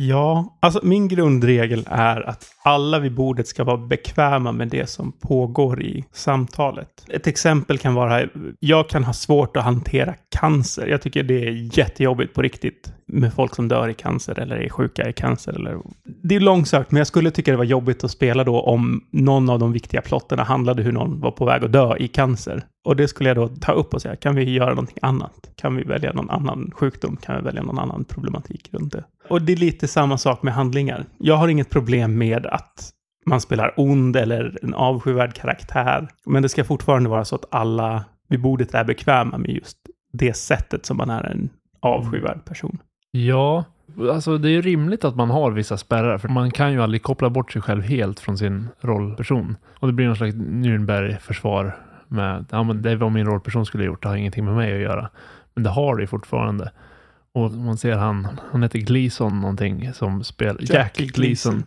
Ja, 0.00 0.58
alltså 0.60 0.80
min 0.82 1.08
grundregel 1.08 1.86
är 1.90 2.28
att 2.28 2.44
alla 2.62 2.98
vid 2.98 3.14
bordet 3.14 3.48
ska 3.48 3.64
vara 3.64 3.76
bekväma 3.76 4.52
med 4.52 4.68
det 4.68 4.90
som 4.90 5.12
pågår 5.12 5.82
i 5.82 6.04
samtalet. 6.12 6.88
Ett 7.08 7.26
exempel 7.26 7.78
kan 7.78 7.94
vara, 7.94 8.22
jag 8.60 8.88
kan 8.88 9.04
ha 9.04 9.12
svårt 9.12 9.56
att 9.56 9.64
hantera 9.64 10.14
cancer. 10.28 10.86
Jag 10.86 11.02
tycker 11.02 11.22
det 11.22 11.48
är 11.48 11.78
jättejobbigt 11.78 12.34
på 12.34 12.42
riktigt 12.42 12.92
med 13.08 13.34
folk 13.34 13.54
som 13.54 13.68
dör 13.68 13.88
i 13.88 13.94
cancer 13.94 14.38
eller 14.38 14.56
är 14.56 14.68
sjuka 14.68 15.08
i 15.08 15.12
cancer. 15.12 15.52
Eller... 15.52 15.78
Det 16.22 16.36
är 16.36 16.40
långsökt, 16.40 16.90
men 16.90 16.98
jag 16.98 17.06
skulle 17.06 17.30
tycka 17.30 17.50
det 17.50 17.56
var 17.56 17.64
jobbigt 17.64 18.04
att 18.04 18.10
spela 18.10 18.44
då 18.44 18.60
om 18.60 19.04
någon 19.10 19.50
av 19.50 19.58
de 19.58 19.72
viktiga 19.72 20.00
plotterna 20.00 20.42
handlade 20.42 20.82
hur 20.82 20.92
någon 20.92 21.20
var 21.20 21.30
på 21.30 21.44
väg 21.44 21.64
att 21.64 21.72
dö 21.72 21.96
i 21.96 22.08
cancer. 22.08 22.62
Och 22.84 22.96
det 22.96 23.08
skulle 23.08 23.30
jag 23.30 23.36
då 23.36 23.48
ta 23.48 23.72
upp 23.72 23.94
och 23.94 24.02
säga, 24.02 24.16
kan 24.16 24.34
vi 24.34 24.50
göra 24.50 24.70
någonting 24.70 24.98
annat? 25.02 25.50
Kan 25.56 25.76
vi 25.76 25.82
välja 25.82 26.12
någon 26.12 26.30
annan 26.30 26.70
sjukdom? 26.74 27.16
Kan 27.16 27.36
vi 27.36 27.42
välja 27.42 27.62
någon 27.62 27.78
annan 27.78 28.04
problematik 28.04 28.68
runt 28.72 28.92
det? 28.92 29.04
Och 29.28 29.42
det 29.42 29.52
är 29.52 29.56
lite 29.56 29.88
samma 29.88 30.18
sak 30.18 30.42
med 30.42 30.54
handlingar. 30.54 31.06
Jag 31.18 31.36
har 31.36 31.48
inget 31.48 31.70
problem 31.70 32.18
med 32.18 32.46
att 32.46 32.90
man 33.26 33.40
spelar 33.40 33.74
ond 33.76 34.16
eller 34.16 34.58
en 34.62 34.74
avskyvärd 34.74 35.34
karaktär. 35.34 36.08
Men 36.26 36.42
det 36.42 36.48
ska 36.48 36.64
fortfarande 36.64 37.08
vara 37.08 37.24
så 37.24 37.34
att 37.34 37.44
alla 37.50 38.04
vid 38.28 38.40
bordet 38.40 38.74
är 38.74 38.84
bekväma 38.84 39.38
med 39.38 39.50
just 39.50 39.78
det 40.12 40.36
sättet 40.36 40.86
som 40.86 40.96
man 40.96 41.10
är 41.10 41.24
en 41.24 41.50
avskyvärd 41.80 42.44
person. 42.44 42.78
Ja, 43.10 43.64
alltså 44.12 44.38
det 44.38 44.48
är 44.48 44.50
ju 44.50 44.62
rimligt 44.62 45.04
att 45.04 45.16
man 45.16 45.30
har 45.30 45.50
vissa 45.50 45.76
spärrar, 45.76 46.18
för 46.18 46.28
man 46.28 46.50
kan 46.50 46.72
ju 46.72 46.82
aldrig 46.82 47.02
koppla 47.02 47.30
bort 47.30 47.52
sig 47.52 47.62
själv 47.62 47.82
helt 47.82 48.20
från 48.20 48.38
sin 48.38 48.68
rollperson. 48.80 49.56
Och 49.74 49.86
det 49.86 49.92
blir 49.92 50.06
någon 50.06 50.16
slags 50.16 50.34
Nürnberg-försvar 50.34 51.76
med, 52.08 52.44
ja 52.50 52.62
men 52.62 52.82
det 52.82 52.90
är 52.90 52.96
vad 52.96 53.12
min 53.12 53.26
rollperson 53.26 53.66
skulle 53.66 53.84
ha 53.84 53.86
gjort, 53.86 54.02
det 54.02 54.08
har 54.08 54.16
ingenting 54.16 54.44
med 54.44 54.54
mig 54.54 54.74
att 54.74 54.80
göra. 54.80 55.10
Men 55.54 55.64
det 55.64 55.70
har 55.70 55.96
det 55.96 56.00
ju 56.02 56.06
fortfarande. 56.06 56.72
Och 57.32 57.52
man 57.52 57.76
ser 57.76 57.96
han, 57.96 58.28
han 58.50 58.62
heter 58.62 58.78
Gleason 58.78 59.40
någonting, 59.40 59.92
som 59.92 60.24
spelar, 60.24 60.60
Jack, 60.60 60.70
Jack 60.70 60.96
Gleason, 60.96 61.52
Gleason, 61.52 61.64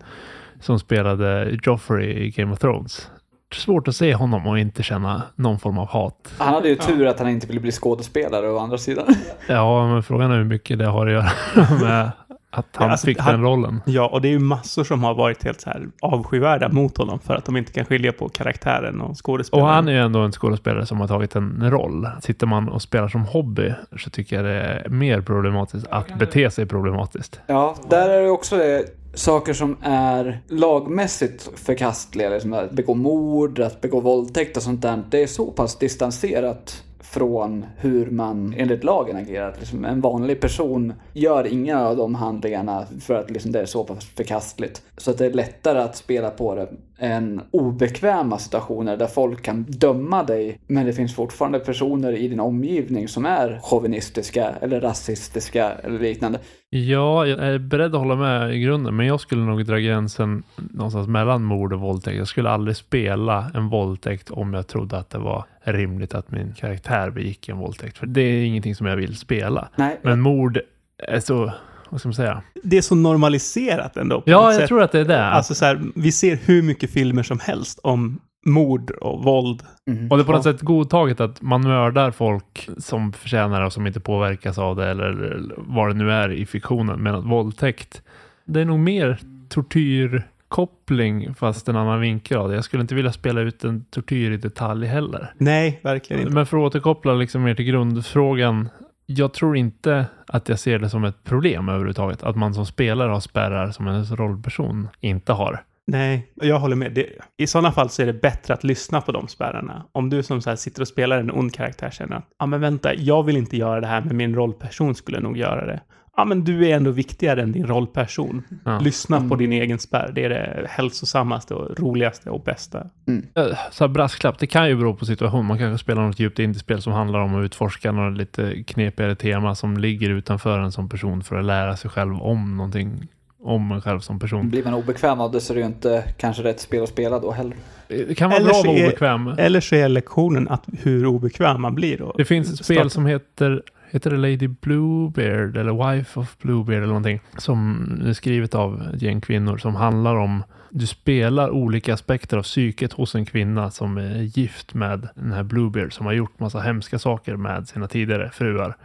som 0.60 0.80
spelade 0.80 1.58
Joffrey 1.64 2.10
i 2.10 2.30
Game 2.30 2.54
of 2.54 2.60
Thrones 2.60 3.12
svårt 3.56 3.88
att 3.88 3.96
se 3.96 4.16
honom 4.16 4.48
och 4.48 4.60
inte 4.60 4.84
känna 4.84 5.24
någon 5.36 5.60
form 5.60 5.78
av 5.78 5.88
hat. 5.88 6.34
Han 6.38 6.54
hade 6.54 6.70
ju 6.70 6.76
tur 6.76 7.08
att 7.08 7.20
han 7.20 7.30
inte 7.30 7.48
ville 7.48 7.60
bli 7.60 7.72
skådespelare 7.72 8.50
å 8.50 8.60
andra 8.60 8.78
sidan. 8.78 9.06
Ja, 9.48 9.88
men 9.88 10.04
frågan 10.04 10.32
är 10.32 10.38
hur 10.38 10.44
mycket 10.44 10.80
det 10.80 10.86
har 10.86 11.08
att 11.08 11.14
göra 11.14 11.30
med 11.82 12.12
att 12.54 12.66
han 12.74 12.88
ja, 12.88 12.92
alltså, 12.92 13.06
fick 13.06 13.20
han, 13.20 13.34
den 13.34 13.44
rollen. 13.44 13.82
Ja, 13.86 14.08
och 14.08 14.22
det 14.22 14.28
är 14.28 14.32
ju 14.32 14.40
massor 14.40 14.84
som 14.84 15.04
har 15.04 15.14
varit 15.14 15.44
helt 15.44 15.62
så 15.62 15.70
här 15.70 15.88
avskyvärda 16.02 16.70
mot 16.70 16.98
honom 16.98 17.20
för 17.20 17.36
att 17.36 17.46
de 17.46 17.58
inte 17.58 17.72
kan 17.72 17.86
skilja 17.86 18.12
på 18.12 18.30
karaktären 18.30 19.02
och 19.02 19.26
skådespelaren. 19.26 19.70
Och 19.70 19.74
han 19.74 19.88
är 19.88 19.92
ju 19.92 20.00
ändå 20.00 20.20
en 20.20 20.32
skådespelare 20.32 20.86
som 20.86 21.00
har 21.00 21.08
tagit 21.08 21.36
en 21.36 21.72
roll. 21.72 22.08
Sitter 22.22 22.48
man 22.48 22.70
och 22.70 22.82
spelar 22.82 23.08
som 23.08 23.26
hobby 23.26 23.74
så 23.98 24.10
tycker 24.10 24.36
jag 24.36 24.46
det 24.46 24.62
är 24.62 24.90
mer 24.90 25.22
problematiskt 25.22 25.88
att 25.90 26.20
bete 26.20 26.52
sig 26.52 26.66
problematiskt. 26.66 27.40
Ja, 27.48 27.76
där 27.90 28.10
är 28.10 28.22
det 28.22 28.30
också 28.30 28.58
det 28.58 29.01
saker 29.14 29.54
som 29.54 29.78
är 29.82 30.42
lagmässigt 30.48 31.50
förkastliga, 31.56 32.30
liksom 32.30 32.54
att 32.54 32.72
begå 32.72 32.94
mord, 32.94 33.60
att 33.60 33.82
begå 33.82 34.00
våldtäkt 34.00 34.58
och 34.58 34.64
sånt 34.64 34.82
där, 34.82 35.04
det 35.10 35.24
är 35.24 35.28
så 35.28 35.52
pass 35.52 35.78
distanserat 35.78 36.84
från 37.00 37.66
hur 37.78 38.12
man 38.12 38.54
enligt 38.58 38.84
lagen 38.84 39.16
agerar. 39.16 39.56
Liksom 39.60 39.86
en 39.86 40.02
vanlig 40.02 40.42
person 40.42 40.94
gör 41.14 41.48
inga 41.48 41.88
av 41.88 41.98
de 41.98 42.16
handlingarna 42.16 42.86
för 43.02 43.14
att 43.14 43.32
liksom 43.32 43.52
det 43.52 43.62
är 43.62 43.66
så 43.66 43.84
pass 43.84 44.06
förkastligt. 44.06 44.82
Så 44.98 45.12
att 45.12 45.18
det 45.18 45.26
är 45.26 45.34
lättare 45.34 45.80
att 45.80 45.98
spela 45.98 46.30
på 46.30 46.56
det 46.56 46.68
än 47.02 47.42
obekväma 47.52 48.38
situationer 48.38 48.98
där 48.98 49.08
folk 49.08 49.42
kan 49.42 49.64
döma 49.64 50.24
dig 50.24 50.60
men 50.68 50.86
det 50.86 50.94
finns 50.94 51.16
fortfarande 51.16 51.60
personer 51.60 52.14
i 52.14 52.28
din 52.28 52.40
omgivning 52.40 53.08
som 53.08 53.26
är 53.26 53.60
chauvinistiska 53.64 54.52
eller 54.62 54.82
rasistiska 54.82 55.72
eller 55.84 56.00
liknande. 56.00 56.40
Ja, 56.70 57.26
jag 57.26 57.40
är 57.40 57.60
beredd 57.60 57.96
att 57.96 58.02
hålla 58.02 58.16
med 58.16 58.56
i 58.56 58.60
grunden, 58.60 58.96
men 58.96 59.06
jag 59.06 59.20
skulle 59.20 59.42
nog 59.42 59.66
dra 59.66 59.78
gränsen 59.78 60.44
någonstans 60.56 61.08
mellan 61.08 61.44
mord 61.44 61.74
och 61.74 61.80
våldtäkt. 61.80 62.18
Jag 62.18 62.28
skulle 62.28 62.50
aldrig 62.50 62.78
spela 62.78 63.52
en 63.54 63.70
våldtäkt 63.70 64.32
om 64.32 64.54
jag 64.54 64.68
trodde 64.68 64.98
att 64.98 65.10
det 65.10 65.18
var 65.18 65.46
rimligt 65.64 66.16
att 66.16 66.32
min 66.32 66.54
karaktär 66.54 67.10
begick 67.10 67.50
en 67.50 67.58
våldtäkt. 67.58 67.98
För 67.98 68.06
det 68.06 68.22
är 68.22 68.46
ingenting 68.46 68.76
som 68.76 68.88
jag 68.88 68.96
vill 68.96 69.16
spela. 69.16 69.70
Nej. 69.76 70.00
Men 70.02 70.22
mord 70.22 70.60
är 71.08 71.20
så 71.20 71.52
vad 71.92 72.00
ska 72.00 72.08
man 72.10 72.14
säga? 72.14 72.42
Det 72.64 72.78
är 72.78 72.82
så 72.82 72.96
normaliserat 72.96 73.98
ändå. 73.98 74.24
Ja, 74.26 74.52
jag 74.52 74.56
sätt. 74.56 74.68
tror 74.68 74.82
att 74.82 74.92
det 74.92 75.00
är 75.00 75.06
det. 75.06 75.26
Alltså 75.26 75.56
så 75.56 75.66
här, 75.66 75.82
vi 75.96 76.12
ser 76.12 76.36
hur 76.46 76.64
mycket 76.64 76.92
filmer 76.92 77.24
som 77.24 77.40
helst 77.40 77.80
om 77.84 78.20
mord 78.46 78.92
och 78.92 79.24
våld. 79.24 79.64
Mm. 79.88 80.12
Och 80.12 80.18
det 80.18 80.24
är 80.24 80.26
på 80.26 80.32
något 80.32 80.44
sätt 80.44 80.62
godtaget 80.62 81.20
att 81.20 81.42
man 81.42 81.62
mördar 81.62 82.12
folk 82.12 82.70
som 82.78 83.14
förtjänar 83.14 83.62
och 83.62 83.74
som 83.74 83.88
inte 83.88 84.00
påverkas 84.00 84.58
av 84.58 84.76
det 84.76 84.90
eller 84.90 85.42
vad 85.58 85.90
det 85.90 85.94
nu 85.94 86.12
är 86.12 86.32
i 86.32 86.46
fiktionen. 86.46 87.04
Men 87.04 87.30
våldtäkt, 87.30 88.02
det 88.46 88.62
är 88.62 88.66
nog 88.66 88.80
mer 88.80 89.20
tortyrkoppling 89.50 91.36
fast 91.36 91.70
en 91.70 91.76
annan 91.76 92.02
vinkel 92.02 92.38
av 92.38 92.50
det. 92.50 92.56
Jag 92.56 92.64
skulle 92.64 92.82
inte 92.82 92.96
vilja 92.96 93.12
spela 93.12 93.42
ut 93.42 93.64
en 93.64 93.86
tortyr 93.86 94.32
i 94.32 94.38
detalj 94.38 94.88
heller. 94.88 95.34
Nej, 95.38 95.80
verkligen 95.84 96.22
inte. 96.22 96.34
Men 96.34 96.46
för 96.46 96.58
att 96.58 96.64
återkoppla 96.64 97.14
liksom 97.14 97.44
mer 97.44 97.56
till 97.56 97.66
grundfrågan 97.66 98.70
jag 99.18 99.34
tror 99.34 99.58
inte 99.58 100.06
att 100.28 100.50
jag 100.50 100.60
ser 100.60 100.80
det 100.80 100.90
som 100.90 101.04
ett 101.04 101.24
problem 101.24 101.70
överhuvudtaget. 101.70 102.24
Att 102.24 102.36
man 102.36 102.54
som 102.54 102.66
spelare 102.66 103.12
har 103.12 103.20
spärrar 103.20 103.72
som 103.72 103.88
en 103.88 104.06
rollperson 104.06 104.88
inte 105.00 105.34
har. 105.34 105.64
Nej, 105.88 106.32
jag 106.36 106.60
håller 106.60 106.76
med. 106.76 106.94
Det, 106.94 107.08
I 107.38 107.48
sådana 107.48 107.72
fall 107.72 107.90
så 107.90 108.02
är 108.02 108.06
det 108.06 108.14
bättre 108.14 108.54
att 108.54 108.64
lyssna 108.64 109.02
på 109.02 109.12
de 109.12 109.28
spärrarna. 109.28 109.86
Om 109.92 110.10
du 110.10 110.24
som 110.24 110.42
så 110.42 110.58
sitter 110.58 110.82
och 110.82 110.88
spelar 110.88 111.20
en 111.20 111.32
ond 111.32 111.54
karaktär 111.54 111.90
känner 111.90 112.16
att, 112.16 112.28
ja 112.40 112.46
men 112.46 112.62
vänta, 112.62 112.94
jag 112.94 113.24
vill 113.24 113.38
inte 113.38 113.58
göra 113.58 113.82
det 113.82 113.88
här, 113.88 114.02
men 114.02 114.18
min 114.18 114.36
rollperson 114.36 114.96
skulle 114.96 115.20
nog 115.20 115.38
göra 115.38 115.66
det 115.66 115.82
ja 116.22 116.26
men 116.26 116.44
du 116.44 116.70
är 116.70 116.76
ändå 116.76 116.92
viktigare 116.92 117.42
än 117.42 117.52
din 117.52 117.68
rollperson. 117.68 118.44
Ja. 118.66 118.80
Lyssna 118.80 119.18
mm. 119.18 119.30
på 119.30 119.36
din 119.36 119.52
egen 119.52 119.80
spärr. 119.80 120.12
Det 120.16 120.24
är 120.24 120.30
det 120.30 120.68
hälsosammaste 120.70 121.54
och 121.54 121.80
roligaste 121.80 122.30
och 122.30 122.44
bästa. 122.44 122.88
Mm. 123.08 123.26
Så 123.72 123.88
brasklapp, 123.88 124.40
det 124.40 124.48
kan 124.48 124.70
ju 124.70 124.76
bero 124.76 124.96
på 124.96 125.06
situation. 125.06 125.46
Man 125.46 125.58
kanske 125.58 125.84
spelar 125.84 126.08
något 126.08 126.20
djupt 126.20 126.40
indiespel 126.40 126.82
som 126.82 126.94
handlar 126.94 127.20
om 127.20 127.36
att 127.36 127.46
utforska 127.46 127.92
något 127.92 128.18
lite 128.18 128.64
knepigare 128.64 129.16
tema 129.16 129.56
som 129.56 129.78
ligger 129.78 130.10
utanför 130.10 130.60
en 130.60 130.72
som 130.72 130.90
person 130.90 131.24
för 131.24 131.36
att 131.36 131.46
lära 131.46 131.78
sig 131.78 131.90
själv 131.92 132.22
om 132.22 132.58
någonting 132.58 133.08
om 133.44 133.72
en 133.72 133.82
själv 133.82 134.00
som 134.00 134.20
person. 134.20 134.50
Blir 134.50 134.64
man 134.64 134.74
obekväm 134.74 135.20
av 135.20 135.32
det 135.32 135.42
så 135.42 135.54
är 135.54 135.56
det 135.56 135.62
ju 135.62 135.68
inte 135.68 136.04
kanske 136.18 136.44
rätt 136.44 136.60
spel 136.60 136.84
att 136.84 136.90
spela 136.90 137.20
då 137.20 137.32
heller. 137.32 137.56
Det 137.88 138.18
kan 138.18 138.30
vara 138.30 138.40
eller 138.40 138.50
bra 138.50 138.60
att 138.60 138.66
vara 138.66 138.86
obekväm. 138.86 139.28
Eller 139.38 139.60
så 139.60 139.76
är 139.76 139.90
lektionen 139.90 140.48
att 140.48 140.64
hur 140.82 141.06
obekväm 141.06 141.62
man 141.62 141.76
blir. 141.76 141.98
Då. 141.98 142.14
Det 142.18 142.26
finns 142.26 142.54
ett 142.54 142.66
spel 142.66 142.90
som 142.90 143.06
heter 143.06 143.62
heter 143.92 144.10
det 144.10 144.18
Lady 144.18 144.48
Bluebeard 144.48 145.58
eller 145.58 145.92
Wife 145.92 146.20
of 146.20 146.38
Bluebeard 146.38 146.78
eller 146.78 146.88
någonting 146.88 147.20
som 147.38 147.88
är 148.06 148.14
skrivet 148.14 148.56
av 148.56 148.82
ett 148.94 149.02
gäng 149.02 149.22
kvinnor 149.22 149.58
som 149.58 149.76
handlar 149.76 150.16
om 150.16 150.44
du 150.70 150.88
spelar 150.88 151.50
olika 151.50 151.94
aspekter 151.94 152.38
av 152.38 152.44
psyket 152.44 152.94
hos 152.94 153.16
en 153.16 153.26
kvinna 153.26 153.72
som 153.72 153.98
är 153.98 154.22
gift 154.22 154.74
med 154.74 155.10
den 155.16 155.32
här 155.32 155.44
Bluebeard 155.44 155.94
som 155.94 156.06
har 156.06 156.14
gjort 156.14 156.40
massa 156.40 156.60
hemska 156.60 157.00
saker 157.00 157.36
med 157.36 157.68
sina 157.68 157.88
tidigare 157.88 158.30
fruar. 158.34 158.76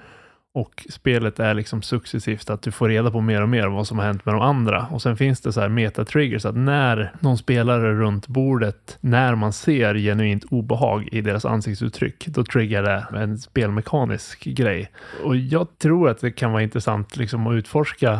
Och 0.56 0.86
spelet 0.90 1.40
är 1.40 1.54
liksom 1.54 1.82
successivt 1.82 2.50
att 2.50 2.62
du 2.62 2.72
får 2.72 2.88
reda 2.88 3.10
på 3.10 3.20
mer 3.20 3.42
och 3.42 3.48
mer 3.48 3.66
vad 3.66 3.86
som 3.86 3.98
har 3.98 4.06
hänt 4.06 4.24
med 4.26 4.34
de 4.34 4.40
andra. 4.40 4.86
Och 4.90 5.02
sen 5.02 5.16
finns 5.16 5.40
det 5.40 5.52
så 5.52 5.60
här 5.60 5.68
meta-triggers 5.68 6.44
att 6.44 6.56
när 6.56 7.12
någon 7.20 7.38
spelare 7.38 7.94
runt 7.94 8.28
bordet, 8.28 8.98
när 9.00 9.34
man 9.34 9.52
ser 9.52 9.94
genuint 9.94 10.44
obehag 10.44 11.08
i 11.12 11.20
deras 11.20 11.44
ansiktsuttryck, 11.44 12.26
då 12.26 12.44
triggar 12.44 12.82
det 12.82 13.18
en 13.18 13.38
spelmekanisk 13.38 14.44
grej. 14.44 14.90
Och 15.24 15.36
jag 15.36 15.78
tror 15.78 16.08
att 16.08 16.20
det 16.20 16.30
kan 16.30 16.52
vara 16.52 16.62
intressant 16.62 17.16
liksom 17.16 17.46
att 17.46 17.54
utforska 17.54 18.10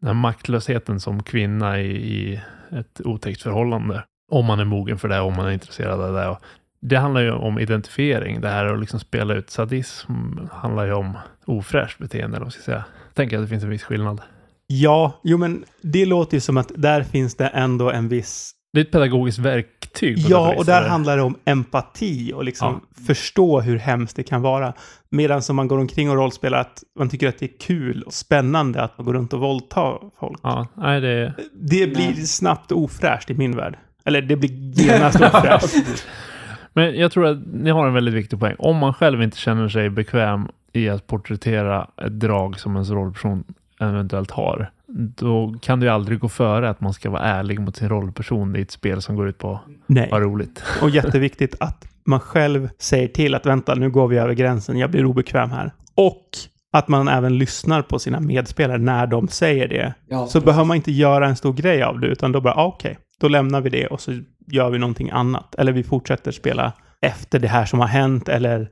den 0.00 0.06
här 0.06 0.14
maktlösheten 0.14 1.00
som 1.00 1.22
kvinna 1.22 1.80
i, 1.80 1.90
i 1.90 2.40
ett 2.70 3.00
otäckt 3.04 3.42
förhållande. 3.42 4.04
Om 4.30 4.46
man 4.46 4.60
är 4.60 4.64
mogen 4.64 4.98
för 4.98 5.08
det, 5.08 5.20
om 5.20 5.36
man 5.36 5.46
är 5.46 5.52
intresserad 5.52 6.00
av 6.00 6.12
det. 6.12 6.28
Och 6.28 6.38
det 6.80 6.96
handlar 6.96 7.20
ju 7.20 7.32
om 7.32 7.58
identifiering. 7.58 8.40
Det 8.40 8.48
här 8.48 8.66
att 8.66 8.80
liksom 8.80 9.00
spela 9.00 9.34
ut 9.34 9.50
sadism 9.50 10.12
handlar 10.52 10.86
ju 10.86 10.92
om 10.92 11.16
ofräscht 11.48 11.98
beteende, 11.98 12.36
eller 12.36 12.44
vad 12.44 12.52
ska 12.52 12.60
jag 12.60 12.64
säga. 12.64 12.84
Jag 13.06 13.14
tänker 13.14 13.36
att 13.36 13.44
det 13.44 13.48
finns 13.48 13.64
en 13.64 13.70
viss 13.70 13.82
skillnad. 13.82 14.20
Ja, 14.66 15.20
jo 15.24 15.38
men 15.38 15.64
det 15.82 16.06
låter 16.06 16.36
ju 16.36 16.40
som 16.40 16.56
att 16.56 16.72
där 16.76 17.02
finns 17.02 17.34
det 17.34 17.46
ändå 17.46 17.90
en 17.90 18.08
viss... 18.08 18.52
Det 18.72 18.80
är 18.80 18.84
ett 18.84 18.90
pedagogiskt 18.90 19.38
verktyg. 19.38 20.18
Ja, 20.18 20.54
och 20.56 20.64
där 20.64 20.88
handlar 20.88 21.16
det 21.16 21.22
om 21.22 21.36
empati 21.44 22.32
och 22.32 22.44
liksom 22.44 22.80
ja. 22.96 23.02
förstå 23.06 23.60
hur 23.60 23.78
hemskt 23.78 24.16
det 24.16 24.22
kan 24.22 24.42
vara. 24.42 24.72
Medan 25.10 25.42
som 25.42 25.56
man 25.56 25.68
går 25.68 25.78
omkring 25.78 26.10
och 26.10 26.16
rollspelar 26.16 26.58
att 26.58 26.82
man 26.98 27.08
tycker 27.08 27.28
att 27.28 27.38
det 27.38 27.46
är 27.46 27.58
kul 27.60 28.02
och 28.02 28.12
spännande 28.12 28.82
att 28.82 28.98
man 28.98 29.06
går 29.06 29.14
runt 29.14 29.32
och 29.32 29.40
våldtar 29.40 29.98
folk. 30.20 30.40
Ja, 30.42 30.66
nej 30.74 31.00
det... 31.00 31.34
Det 31.54 31.86
blir 31.86 32.12
snabbt 32.14 32.72
ofräscht 32.72 33.30
i 33.30 33.34
min 33.34 33.56
värld. 33.56 33.78
Eller 34.04 34.22
det 34.22 34.36
blir 34.36 34.50
genast 34.50 35.20
ofräscht. 35.20 36.06
Men 36.72 36.98
jag 36.98 37.12
tror 37.12 37.26
att 37.26 37.38
ni 37.46 37.70
har 37.70 37.86
en 37.86 37.94
väldigt 37.94 38.14
viktig 38.14 38.40
poäng. 38.40 38.56
Om 38.58 38.76
man 38.76 38.94
själv 38.94 39.22
inte 39.22 39.36
känner 39.38 39.68
sig 39.68 39.90
bekväm 39.90 40.48
i 40.78 40.88
att 40.88 41.06
porträttera 41.06 41.90
ett 42.06 42.20
drag 42.20 42.60
som 42.60 42.74
ens 42.74 42.90
rollperson 42.90 43.44
eventuellt 43.80 44.30
har, 44.30 44.70
då 45.16 45.54
kan 45.62 45.80
det 45.80 45.86
ju 45.86 45.92
aldrig 45.92 46.18
gå 46.18 46.28
före 46.28 46.70
att 46.70 46.80
man 46.80 46.92
ska 46.92 47.10
vara 47.10 47.22
ärlig 47.22 47.60
mot 47.60 47.76
sin 47.76 47.88
rollperson 47.88 48.56
i 48.56 48.60
ett 48.60 48.70
spel 48.70 49.02
som 49.02 49.16
går 49.16 49.28
ut 49.28 49.38
på 49.38 49.60
att 49.88 50.10
vara 50.10 50.20
roligt. 50.20 50.62
Och 50.82 50.90
jätteviktigt 50.90 51.54
att 51.60 51.84
man 52.04 52.20
själv 52.20 52.68
säger 52.78 53.08
till 53.08 53.34
att 53.34 53.46
vänta, 53.46 53.74
nu 53.74 53.90
går 53.90 54.08
vi 54.08 54.18
över 54.18 54.34
gränsen, 54.34 54.78
jag 54.78 54.90
blir 54.90 55.04
obekväm 55.04 55.50
här. 55.50 55.72
Och 55.94 56.24
att 56.72 56.88
man 56.88 57.08
även 57.08 57.38
lyssnar 57.38 57.82
på 57.82 57.98
sina 57.98 58.20
medspelare 58.20 58.78
när 58.78 59.06
de 59.06 59.28
säger 59.28 59.68
det. 59.68 59.94
Ja, 60.08 60.26
så 60.26 60.40
behöver 60.40 60.64
man 60.64 60.76
inte 60.76 60.92
göra 60.92 61.28
en 61.28 61.36
stor 61.36 61.52
grej 61.52 61.82
av 61.82 62.00
det, 62.00 62.06
utan 62.06 62.32
då 62.32 62.40
bara, 62.40 62.54
ah, 62.54 62.66
okej, 62.66 62.90
okay, 62.90 63.02
då 63.20 63.28
lämnar 63.28 63.60
vi 63.60 63.70
det 63.70 63.86
och 63.86 64.00
så 64.00 64.12
gör 64.46 64.70
vi 64.70 64.78
någonting 64.78 65.10
annat. 65.10 65.54
Eller 65.54 65.72
vi 65.72 65.82
fortsätter 65.82 66.32
spela 66.32 66.72
efter 67.00 67.38
det 67.38 67.48
här 67.48 67.64
som 67.64 67.80
har 67.80 67.86
hänt 67.86 68.28
eller 68.28 68.70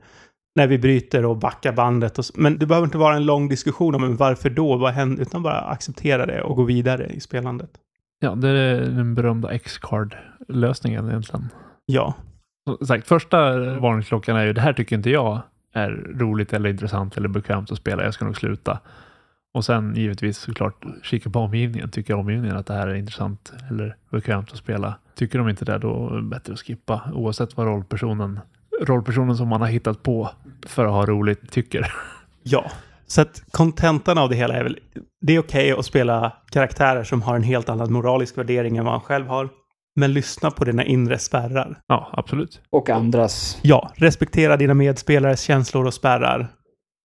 när 0.57 0.67
vi 0.67 0.77
bryter 0.77 1.25
och 1.25 1.37
backar 1.37 1.73
bandet. 1.73 2.17
Och, 2.17 2.25
men 2.35 2.57
det 2.57 2.65
behöver 2.65 2.85
inte 2.85 2.97
vara 2.97 3.15
en 3.15 3.25
lång 3.25 3.49
diskussion 3.49 3.95
om 3.95 4.15
varför 4.15 4.49
då, 4.49 4.77
vad 4.77 4.93
hände, 4.93 5.21
utan 5.21 5.43
bara 5.43 5.61
acceptera 5.61 6.25
det 6.25 6.41
och 6.41 6.55
gå 6.55 6.63
vidare 6.63 7.05
i 7.05 7.19
spelandet. 7.19 7.69
Ja, 8.19 8.35
det 8.35 8.49
är 8.49 8.81
den 8.81 9.15
berömda 9.15 9.51
X-card-lösningen 9.51 11.09
egentligen. 11.09 11.49
Ja. 11.85 12.13
Som 12.77 12.87
sagt, 12.87 13.07
första 13.07 13.59
varningsklockan 13.79 14.37
är 14.37 14.45
ju, 14.45 14.53
det 14.53 14.61
här 14.61 14.73
tycker 14.73 14.95
inte 14.95 15.09
jag 15.09 15.41
är 15.73 15.89
roligt 16.15 16.53
eller 16.53 16.69
intressant 16.69 17.17
eller 17.17 17.27
bekvämt 17.27 17.71
att 17.71 17.77
spela, 17.77 18.03
jag 18.03 18.13
ska 18.13 18.25
nog 18.25 18.37
sluta. 18.37 18.79
Och 19.53 19.65
sen 19.65 19.95
givetvis 19.95 20.37
såklart 20.37 20.85
kika 21.03 21.29
på 21.29 21.39
omgivningen. 21.39 21.89
Tycker 21.89 22.13
omgivningen 22.13 22.57
att 22.57 22.65
det 22.65 22.73
här 22.73 22.87
är 22.87 22.95
intressant 22.95 23.53
eller 23.69 23.95
bekvämt 24.11 24.51
att 24.51 24.57
spela? 24.57 24.95
Tycker 25.15 25.39
de 25.39 25.49
inte 25.49 25.65
det, 25.65 25.77
då 25.77 26.09
är 26.09 26.15
det 26.15 26.21
bättre 26.21 26.53
att 26.53 26.59
skippa 26.59 27.01
oavsett 27.13 27.57
vad 27.57 27.67
rollpersonen 27.67 28.39
rollpersonen 28.81 29.37
som 29.37 29.47
man 29.47 29.61
har 29.61 29.67
hittat 29.67 30.03
på 30.03 30.29
för 30.65 30.85
att 30.85 30.91
ha 30.91 31.05
roligt 31.05 31.51
tycker. 31.51 31.93
Ja, 32.43 32.71
så 33.07 33.21
att 33.21 33.43
kontentan 33.51 34.17
av 34.17 34.29
det 34.29 34.35
hela 34.35 34.53
är 34.53 34.63
väl, 34.63 34.79
det 35.21 35.35
är 35.35 35.39
okej 35.39 35.71
okay 35.73 35.79
att 35.79 35.85
spela 35.85 36.33
karaktärer 36.51 37.03
som 37.03 37.21
har 37.21 37.35
en 37.35 37.43
helt 37.43 37.69
annan 37.69 37.93
moralisk 37.93 38.37
värdering 38.37 38.77
än 38.77 38.85
vad 38.85 38.93
man 38.93 39.01
själv 39.01 39.27
har. 39.27 39.49
Men 39.95 40.13
lyssna 40.13 40.51
på 40.51 40.65
dina 40.65 40.83
inre 40.83 41.17
spärrar. 41.17 41.79
Ja, 41.87 42.09
absolut. 42.13 42.61
Och 42.69 42.89
andras. 42.89 43.59
Ja, 43.61 43.91
respektera 43.95 44.57
dina 44.57 44.73
medspelares 44.73 45.41
känslor 45.41 45.85
och 45.85 45.93
spärrar. 45.93 46.47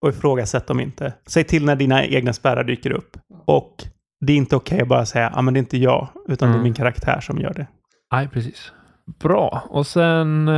Och 0.01 0.09
ifrågasätt 0.09 0.67
dem 0.67 0.79
inte. 0.79 1.13
Säg 1.27 1.43
till 1.43 1.65
när 1.65 1.75
dina 1.75 2.05
egna 2.05 2.33
spärrar 2.33 2.63
dyker 2.63 2.91
upp. 2.91 3.17
Och 3.45 3.83
det 4.25 4.33
är 4.33 4.37
inte 4.37 4.55
okej 4.55 4.75
okay 4.75 4.81
att 4.81 4.87
bara 4.87 5.05
säga, 5.05 5.25
ja 5.25 5.39
ah, 5.39 5.41
men 5.41 5.53
det 5.53 5.57
är 5.57 5.59
inte 5.59 5.77
jag, 5.77 6.07
utan 6.27 6.47
mm. 6.47 6.57
det 6.57 6.61
är 6.61 6.63
min 6.63 6.73
karaktär 6.73 7.19
som 7.19 7.39
gör 7.39 7.53
det. 7.53 7.67
Nej, 8.11 8.27
precis. 8.27 8.71
Bra. 9.19 9.63
Och 9.69 9.87
sen 9.87 10.49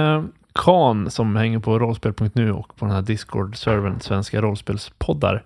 Kan 0.56 1.12
som 1.12 1.36
hänger 1.36 1.60
på 1.60 1.80
rollspel.nu 1.80 2.52
och 2.52 2.76
på 2.76 2.86
den 2.86 2.96
här 2.96 3.02
Discord-servern 3.02 4.00
Svenska 4.00 4.42
rollspelspoddar. 4.42 5.44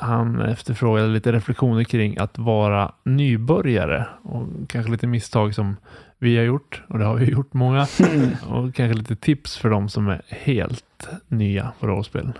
Han 0.00 0.40
efterfrågade 0.40 1.08
lite 1.08 1.32
reflektioner 1.32 1.84
kring 1.84 2.18
att 2.18 2.38
vara 2.38 2.92
nybörjare 3.04 4.06
och 4.22 4.46
kanske 4.68 4.92
lite 4.92 5.06
misstag 5.06 5.54
som 5.54 5.76
vi 6.18 6.36
har 6.36 6.44
gjort 6.44 6.82
och 6.88 6.98
det 6.98 7.04
har 7.04 7.14
vi 7.14 7.30
gjort 7.30 7.54
många. 7.54 7.86
Och 8.48 8.74
kanske 8.74 8.98
lite 8.98 9.16
tips 9.16 9.56
för 9.56 9.70
de 9.70 9.88
som 9.88 10.08
är 10.08 10.22
helt 10.28 11.08
nya 11.28 11.72
på 11.80 11.86
rollspel. 11.86 12.32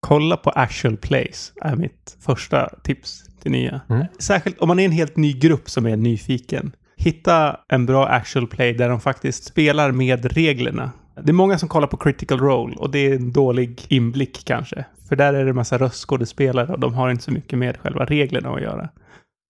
Kolla 0.00 0.36
på 0.36 0.50
actual 0.50 0.96
plays 0.96 1.52
är 1.62 1.76
mitt 1.76 2.16
första 2.20 2.68
tips 2.82 3.24
till 3.42 3.52
nya. 3.52 3.80
Mm. 3.88 4.06
Särskilt 4.18 4.58
om 4.58 4.68
man 4.68 4.78
är 4.78 4.84
en 4.84 4.92
helt 4.92 5.16
ny 5.16 5.32
grupp 5.32 5.70
som 5.70 5.86
är 5.86 5.96
nyfiken. 5.96 6.72
Hitta 6.96 7.60
en 7.68 7.86
bra 7.86 8.06
actual 8.06 8.46
play 8.46 8.72
där 8.72 8.88
de 8.88 9.00
faktiskt 9.00 9.44
spelar 9.44 9.92
med 9.92 10.32
reglerna. 10.32 10.90
Det 11.22 11.30
är 11.30 11.34
många 11.34 11.58
som 11.58 11.68
kollar 11.68 11.86
på 11.86 11.96
critical 11.96 12.38
role 12.38 12.76
och 12.76 12.90
det 12.90 12.98
är 12.98 13.16
en 13.16 13.32
dålig 13.32 13.86
inblick 13.88 14.44
kanske. 14.44 14.84
För 15.08 15.16
där 15.16 15.34
är 15.34 15.44
det 15.44 15.50
en 15.50 15.56
massa 15.56 15.78
röstskådespelare 15.78 16.72
och 16.72 16.80
de 16.80 16.94
har 16.94 17.10
inte 17.10 17.24
så 17.24 17.30
mycket 17.30 17.58
med 17.58 17.76
själva 17.76 18.04
reglerna 18.04 18.50
att 18.50 18.62
göra. 18.62 18.88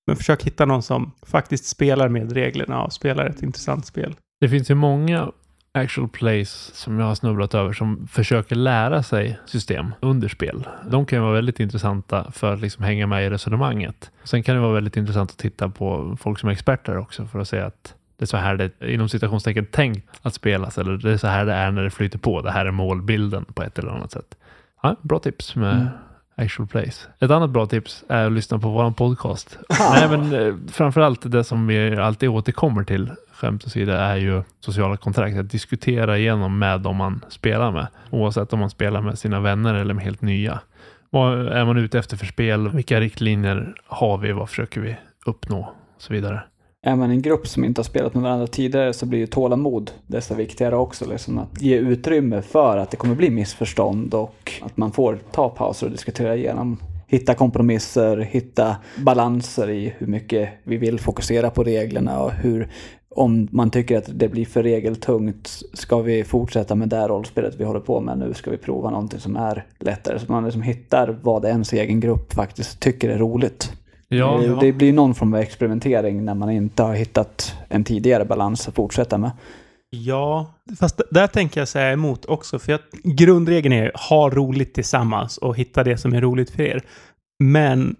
Men 0.06 0.16
försök 0.16 0.42
hitta 0.42 0.64
någon 0.64 0.82
som 0.82 1.12
faktiskt 1.26 1.64
spelar 1.64 2.08
med 2.08 2.32
reglerna 2.32 2.82
och 2.82 2.92
spelar 2.92 3.26
ett 3.26 3.42
intressant 3.42 3.86
spel. 3.86 4.16
Det 4.40 4.48
finns 4.48 4.70
ju 4.70 4.74
många 4.74 5.30
actual 5.72 6.08
plays 6.08 6.50
som 6.74 6.98
jag 6.98 7.06
har 7.06 7.14
snubblat 7.14 7.54
över 7.54 7.72
som 7.72 8.06
försöker 8.06 8.56
lära 8.56 9.02
sig 9.02 9.38
system 9.46 9.94
under 10.00 10.28
spel. 10.28 10.68
De 10.90 11.06
kan 11.06 11.18
ju 11.18 11.22
vara 11.22 11.34
väldigt 11.34 11.60
intressanta 11.60 12.32
för 12.32 12.54
att 12.54 12.60
liksom 12.60 12.84
hänga 12.84 13.06
med 13.06 13.26
i 13.26 13.30
resonemanget. 13.30 14.10
Sen 14.24 14.42
kan 14.42 14.54
det 14.54 14.60
vara 14.60 14.72
väldigt 14.72 14.96
intressant 14.96 15.30
att 15.30 15.38
titta 15.38 15.68
på 15.68 16.16
folk 16.20 16.38
som 16.38 16.48
är 16.48 16.52
experter 16.52 16.98
också 16.98 17.26
för 17.26 17.38
att 17.38 17.48
se 17.48 17.60
att 17.60 17.94
det 18.18 18.24
är 18.24 18.26
så 18.26 18.36
här 18.36 18.56
det 18.56 18.92
inom 18.92 19.08
citationstecken 19.08 19.66
tänkt 19.66 20.20
att 20.22 20.34
spelas 20.34 20.78
eller 20.78 20.96
det 20.96 21.12
är 21.12 21.16
så 21.16 21.26
här 21.26 21.46
det 21.46 21.52
är 21.52 21.70
när 21.70 21.82
det 21.82 21.90
flyter 21.90 22.18
på. 22.18 22.40
Det 22.40 22.50
här 22.50 22.66
är 22.66 22.70
målbilden 22.70 23.44
på 23.44 23.62
ett 23.62 23.78
eller 23.78 23.90
annat 23.90 24.12
sätt. 24.12 24.34
Ja, 24.82 24.96
bra 25.02 25.18
tips 25.18 25.56
med 25.56 25.74
mm 25.74 25.88
actual 26.38 26.66
plays. 26.66 27.08
Ett 27.20 27.30
annat 27.30 27.50
bra 27.50 27.66
tips 27.66 28.04
är 28.08 28.26
att 28.26 28.32
lyssna 28.32 28.58
på 28.58 28.68
vår 28.68 28.90
podcast. 28.90 29.58
Nej, 29.94 30.08
men 30.08 30.32
eh, 30.32 30.54
framförallt 30.72 31.32
det 31.32 31.44
som 31.44 31.66
vi 31.66 31.96
alltid 31.96 32.28
återkommer 32.28 32.84
till, 32.84 33.10
skämt 33.32 33.66
åsido, 33.66 33.92
är 33.92 34.16
ju 34.16 34.42
sociala 34.60 34.96
kontrakt. 34.96 35.38
Att 35.38 35.50
diskutera 35.50 36.18
igenom 36.18 36.58
med 36.58 36.80
dem 36.80 36.96
man 36.96 37.24
spelar 37.28 37.72
med. 37.72 37.86
Oavsett 38.10 38.52
om 38.52 38.58
man 38.58 38.70
spelar 38.70 39.00
med 39.00 39.18
sina 39.18 39.40
vänner 39.40 39.74
eller 39.74 39.94
med 39.94 40.04
helt 40.04 40.22
nya. 40.22 40.60
Vad 41.10 41.48
är 41.48 41.64
man 41.64 41.76
ute 41.76 41.98
efter 41.98 42.16
för 42.16 42.26
spel? 42.26 42.68
Vilka 42.68 43.00
riktlinjer 43.00 43.74
har 43.86 44.18
vi? 44.18 44.32
Vad 44.32 44.48
försöker 44.48 44.80
vi 44.80 44.96
uppnå? 45.26 45.58
Och 45.96 46.02
så 46.02 46.12
vidare 46.12 46.42
är 46.82 46.96
man 46.96 47.10
en 47.10 47.22
grupp 47.22 47.48
som 47.48 47.64
inte 47.64 47.78
har 47.78 47.84
spelat 47.84 48.14
med 48.14 48.22
varandra 48.22 48.46
tidigare 48.46 48.92
så 48.92 49.06
blir 49.06 49.18
ju 49.18 49.26
tålamod 49.26 49.90
desto 50.06 50.34
viktigare 50.34 50.76
också. 50.76 51.08
Liksom 51.08 51.38
att 51.38 51.62
ge 51.62 51.76
utrymme 51.76 52.42
för 52.42 52.76
att 52.76 52.90
det 52.90 52.96
kommer 52.96 53.14
bli 53.14 53.30
missförstånd 53.30 54.14
och 54.14 54.52
att 54.62 54.76
man 54.76 54.92
får 54.92 55.18
ta 55.32 55.48
pauser 55.48 55.86
och 55.86 55.92
diskutera 55.92 56.36
igenom. 56.36 56.80
Hitta 57.06 57.34
kompromisser, 57.34 58.16
hitta 58.16 58.76
balanser 58.96 59.70
i 59.70 59.94
hur 59.98 60.06
mycket 60.06 60.48
vi 60.64 60.76
vill 60.76 61.00
fokusera 61.00 61.50
på 61.50 61.64
reglerna 61.64 62.22
och 62.22 62.32
hur 62.32 62.68
om 63.10 63.48
man 63.50 63.70
tycker 63.70 63.98
att 63.98 64.18
det 64.18 64.28
blir 64.28 64.44
för 64.44 64.62
regeltungt, 64.62 65.62
ska 65.72 65.98
vi 65.98 66.24
fortsätta 66.24 66.74
med 66.74 66.88
det 66.88 67.08
rollspelet 67.08 67.54
vi 67.58 67.64
håller 67.64 67.80
på 67.80 68.00
med 68.00 68.18
nu? 68.18 68.34
Ska 68.34 68.50
vi 68.50 68.56
prova 68.56 68.90
någonting 68.90 69.20
som 69.20 69.36
är 69.36 69.66
lättare? 69.78 70.18
Så 70.18 70.32
man 70.32 70.44
liksom 70.44 70.62
hittar 70.62 71.18
vad 71.22 71.44
ens 71.44 71.72
egen 71.72 72.00
grupp 72.00 72.32
faktiskt 72.32 72.80
tycker 72.80 73.08
är 73.08 73.18
roligt. 73.18 73.72
Ja, 74.08 74.38
det, 74.38 74.66
det 74.66 74.72
blir 74.72 74.92
någon 74.92 75.14
form 75.14 75.34
av 75.34 75.40
experimentering 75.40 76.24
när 76.24 76.34
man 76.34 76.50
inte 76.50 76.82
har 76.82 76.94
hittat 76.94 77.54
en 77.68 77.84
tidigare 77.84 78.24
balans 78.24 78.68
att 78.68 78.74
fortsätta 78.74 79.18
med. 79.18 79.30
Ja, 79.90 80.54
fast 80.80 81.00
där 81.10 81.26
tänker 81.26 81.60
jag 81.60 81.68
säga 81.68 81.92
emot 81.92 82.24
också. 82.24 82.58
För 82.58 82.72
att 82.72 82.90
grundregeln 83.02 83.72
är 83.72 83.92
ha 84.08 84.30
roligt 84.30 84.74
tillsammans 84.74 85.38
och 85.38 85.56
hitta 85.56 85.84
det 85.84 85.96
som 85.96 86.14
är 86.14 86.20
roligt 86.20 86.50
för 86.50 86.62
er. 86.62 86.82
Men 87.44 87.96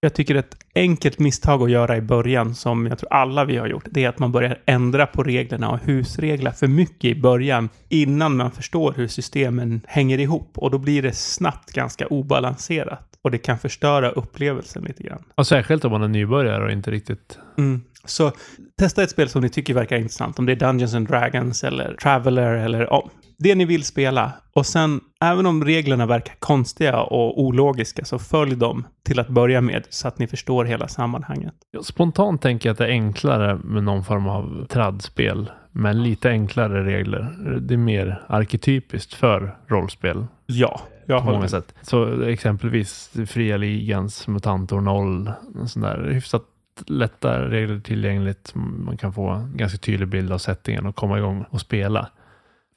jag 0.00 0.14
tycker 0.14 0.34
ett 0.34 0.56
enkelt 0.74 1.18
misstag 1.18 1.62
att 1.62 1.70
göra 1.70 1.96
i 1.96 2.00
början, 2.00 2.54
som 2.54 2.86
jag 2.86 2.98
tror 2.98 3.12
alla 3.12 3.44
vi 3.44 3.56
har 3.56 3.66
gjort, 3.66 3.88
det 3.90 4.04
är 4.04 4.08
att 4.08 4.18
man 4.18 4.32
börjar 4.32 4.58
ändra 4.66 5.06
på 5.06 5.22
reglerna 5.22 5.70
och 5.70 5.78
husregla 5.78 6.52
för 6.52 6.66
mycket 6.66 7.04
i 7.04 7.20
början 7.20 7.68
innan 7.88 8.36
man 8.36 8.50
förstår 8.50 8.92
hur 8.92 9.08
systemen 9.08 9.80
hänger 9.86 10.18
ihop. 10.18 10.50
Och 10.54 10.70
då 10.70 10.78
blir 10.78 11.02
det 11.02 11.12
snabbt 11.12 11.72
ganska 11.72 12.06
obalanserat. 12.06 13.11
Och 13.24 13.30
det 13.30 13.38
kan 13.38 13.58
förstöra 13.58 14.10
upplevelsen 14.10 14.82
lite 14.82 15.02
grann. 15.02 15.24
Och 15.34 15.46
särskilt 15.46 15.84
om 15.84 15.92
man 15.92 16.02
är 16.02 16.08
nybörjare 16.08 16.64
och 16.64 16.70
inte 16.70 16.90
riktigt... 16.90 17.38
Mm. 17.58 17.82
Så 18.04 18.32
testa 18.78 19.02
ett 19.02 19.10
spel 19.10 19.28
som 19.28 19.42
ni 19.42 19.48
tycker 19.48 19.74
verkar 19.74 19.96
intressant. 19.96 20.38
Om 20.38 20.46
det 20.46 20.52
är 20.52 20.56
Dungeons 20.56 20.94
and 20.94 21.08
Dragons 21.08 21.64
eller 21.64 21.94
Traveller 21.94 22.54
eller 22.54 22.80
ja, 22.80 23.10
det 23.38 23.54
ni 23.54 23.64
vill 23.64 23.84
spela. 23.84 24.32
Och 24.54 24.66
sen, 24.66 25.00
även 25.20 25.46
om 25.46 25.64
reglerna 25.64 26.06
verkar 26.06 26.34
konstiga 26.38 27.00
och 27.02 27.40
ologiska, 27.40 28.04
så 28.04 28.18
följ 28.18 28.56
dem 28.56 28.86
till 29.04 29.20
att 29.20 29.28
börja 29.28 29.60
med 29.60 29.86
så 29.90 30.08
att 30.08 30.18
ni 30.18 30.26
förstår 30.26 30.64
hela 30.64 30.88
sammanhanget. 30.88 31.54
Spontant 31.82 32.42
tänker 32.42 32.68
jag 32.68 32.72
att 32.72 32.78
det 32.78 32.86
är 32.86 32.90
enklare 32.90 33.54
med 33.64 33.84
någon 33.84 34.04
form 34.04 34.26
av 34.26 34.66
tradspel 34.66 35.50
med 35.72 35.96
lite 35.96 36.30
enklare 36.30 36.84
regler. 36.84 37.36
Det 37.60 37.74
är 37.74 37.78
mer 37.78 38.22
arketypiskt 38.26 39.14
för 39.14 39.56
rollspel. 39.66 40.26
Ja, 40.46 40.80
jag 41.06 41.24
på 41.24 41.30
många 41.30 41.48
sätt. 41.48 41.74
Så 41.82 42.22
exempelvis 42.22 43.12
Fria 43.26 43.56
Ligans 43.56 44.28
Mutantor 44.28 44.80
0, 44.80 45.30
sån 45.66 45.82
där 45.82 46.10
hyfsat 46.10 46.42
lätta 46.86 47.48
regler 47.48 47.80
tillgängligt. 47.80 48.52
Man 48.54 48.96
kan 48.96 49.12
få 49.12 49.30
en 49.30 49.56
ganska 49.56 49.78
tydlig 49.78 50.08
bild 50.08 50.32
av 50.32 50.38
settingen 50.38 50.86
och 50.86 50.96
komma 50.96 51.18
igång 51.18 51.44
och 51.50 51.60
spela. 51.60 52.08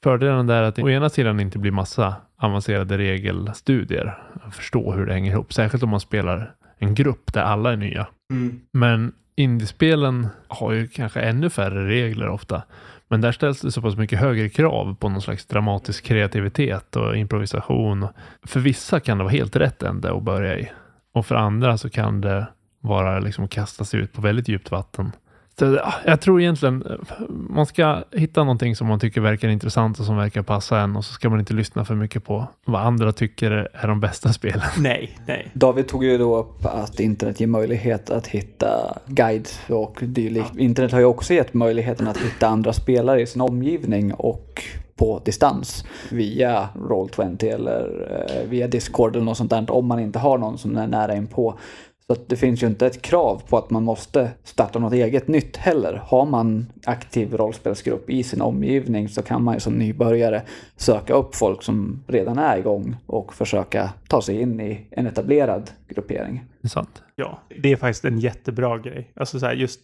Fördelen 0.02 0.46
där 0.46 0.62
är 0.62 0.62
att 0.62 0.74
det 0.74 0.82
å 0.82 0.90
ena 0.90 1.08
sidan 1.08 1.40
inte 1.40 1.58
blir 1.58 1.70
massa 1.70 2.14
avancerade 2.36 2.98
regelstudier. 2.98 4.18
Förstå 4.52 4.92
hur 4.92 5.06
det 5.06 5.12
hänger 5.12 5.32
ihop, 5.32 5.52
särskilt 5.52 5.82
om 5.82 5.90
man 5.90 6.00
spelar 6.00 6.54
en 6.78 6.94
grupp 6.94 7.32
där 7.32 7.42
alla 7.42 7.72
är 7.72 7.76
nya. 7.76 8.06
Mm. 8.30 8.60
Men 8.72 9.12
indiespelen 9.36 10.28
har 10.48 10.72
ju 10.72 10.88
kanske 10.88 11.20
ännu 11.20 11.50
färre 11.50 11.88
regler 11.88 12.28
ofta. 12.28 12.62
Men 13.08 13.20
där 13.20 13.32
ställs 13.32 13.60
det 13.60 13.72
så 13.72 13.82
pass 13.82 13.96
mycket 13.96 14.18
högre 14.18 14.48
krav 14.48 14.94
på 14.94 15.08
någon 15.08 15.22
slags 15.22 15.46
dramatisk 15.46 16.04
kreativitet 16.04 16.96
och 16.96 17.16
improvisation. 17.16 18.08
För 18.46 18.60
vissa 18.60 19.00
kan 19.00 19.18
det 19.18 19.24
vara 19.24 19.32
helt 19.32 19.56
rätt 19.56 19.82
ände 19.82 20.16
att 20.16 20.22
börja 20.22 20.58
i. 20.58 20.70
Och 21.12 21.26
för 21.26 21.34
andra 21.34 21.78
så 21.78 21.90
kan 21.90 22.20
det 22.20 22.46
vara 22.80 23.18
liksom 23.18 23.44
att 23.44 23.50
kasta 23.50 23.84
sig 23.84 24.00
ut 24.00 24.12
på 24.12 24.20
väldigt 24.20 24.48
djupt 24.48 24.70
vatten. 24.70 25.12
Så, 25.58 25.80
jag 26.04 26.20
tror 26.20 26.40
egentligen 26.40 26.84
man 27.28 27.66
ska 27.66 28.02
hitta 28.12 28.44
någonting 28.44 28.76
som 28.76 28.86
man 28.86 29.00
tycker 29.00 29.20
verkar 29.20 29.48
intressant 29.48 30.00
och 30.00 30.06
som 30.06 30.16
verkar 30.16 30.42
passa 30.42 30.80
en 30.80 30.96
och 30.96 31.04
så 31.04 31.12
ska 31.12 31.30
man 31.30 31.40
inte 31.40 31.54
lyssna 31.54 31.84
för 31.84 31.94
mycket 31.94 32.24
på 32.24 32.46
vad 32.64 32.82
andra 32.82 33.12
tycker 33.12 33.68
är 33.72 33.88
de 33.88 34.00
bästa 34.00 34.32
spelen. 34.32 34.60
Nej, 34.78 35.18
nej. 35.26 35.50
David 35.52 35.88
tog 35.88 36.04
ju 36.04 36.18
då 36.18 36.36
upp 36.36 36.66
att 36.66 37.00
internet 37.00 37.40
ger 37.40 37.46
möjlighet 37.46 38.10
att 38.10 38.26
hitta 38.26 38.98
guides 39.06 39.60
och 39.68 39.98
dylikt. 40.02 40.50
Ja. 40.54 40.60
Internet 40.60 40.92
har 40.92 40.98
ju 40.98 41.04
också 41.04 41.34
gett 41.34 41.54
möjligheten 41.54 42.08
att 42.08 42.18
hitta 42.18 42.48
andra 42.48 42.72
spelare 42.72 43.22
i 43.22 43.26
sin 43.26 43.40
omgivning 43.40 44.14
och 44.14 44.62
på 44.96 45.20
distans 45.24 45.84
via 46.10 46.68
Roll20 46.74 47.54
eller 47.54 48.08
eh, 48.10 48.48
via 48.48 48.68
Discord 48.68 49.16
eller 49.16 49.24
något 49.24 49.36
sånt 49.36 49.50
där 49.50 49.70
om 49.70 49.86
man 49.86 50.00
inte 50.00 50.18
har 50.18 50.38
någon 50.38 50.58
som 50.58 50.76
är 50.76 50.86
nära 50.86 51.16
inpå. 51.16 51.58
Så 52.06 52.12
att 52.12 52.28
det 52.28 52.36
finns 52.36 52.62
ju 52.62 52.66
inte 52.66 52.86
ett 52.86 53.02
krav 53.02 53.42
på 53.48 53.58
att 53.58 53.70
man 53.70 53.82
måste 53.82 54.30
starta 54.44 54.78
något 54.78 54.92
eget 54.92 55.28
nytt 55.28 55.56
heller. 55.56 56.02
Har 56.06 56.26
man 56.26 56.66
aktiv 56.84 57.34
rollspelsgrupp 57.34 58.10
i 58.10 58.22
sin 58.22 58.40
omgivning 58.40 59.08
så 59.08 59.22
kan 59.22 59.44
man 59.44 59.54
ju 59.54 59.60
som 59.60 59.72
nybörjare 59.72 60.42
söka 60.76 61.14
upp 61.14 61.34
folk 61.34 61.62
som 61.62 62.04
redan 62.06 62.38
är 62.38 62.58
igång 62.58 62.96
och 63.06 63.34
försöka 63.34 63.90
ta 64.08 64.22
sig 64.22 64.40
in 64.40 64.60
i 64.60 64.86
en 64.90 65.06
etablerad 65.06 65.70
gruppering. 65.88 66.44
Det 66.60 66.66
är 66.66 66.68
sant. 66.68 67.02
Ja, 67.14 67.42
det 67.62 67.72
är 67.72 67.76
faktiskt 67.76 68.04
en 68.04 68.18
jättebra 68.18 68.78
grej. 68.78 69.12
Alltså 69.16 69.38
så 69.38 69.46
här, 69.46 69.54
just, 69.54 69.80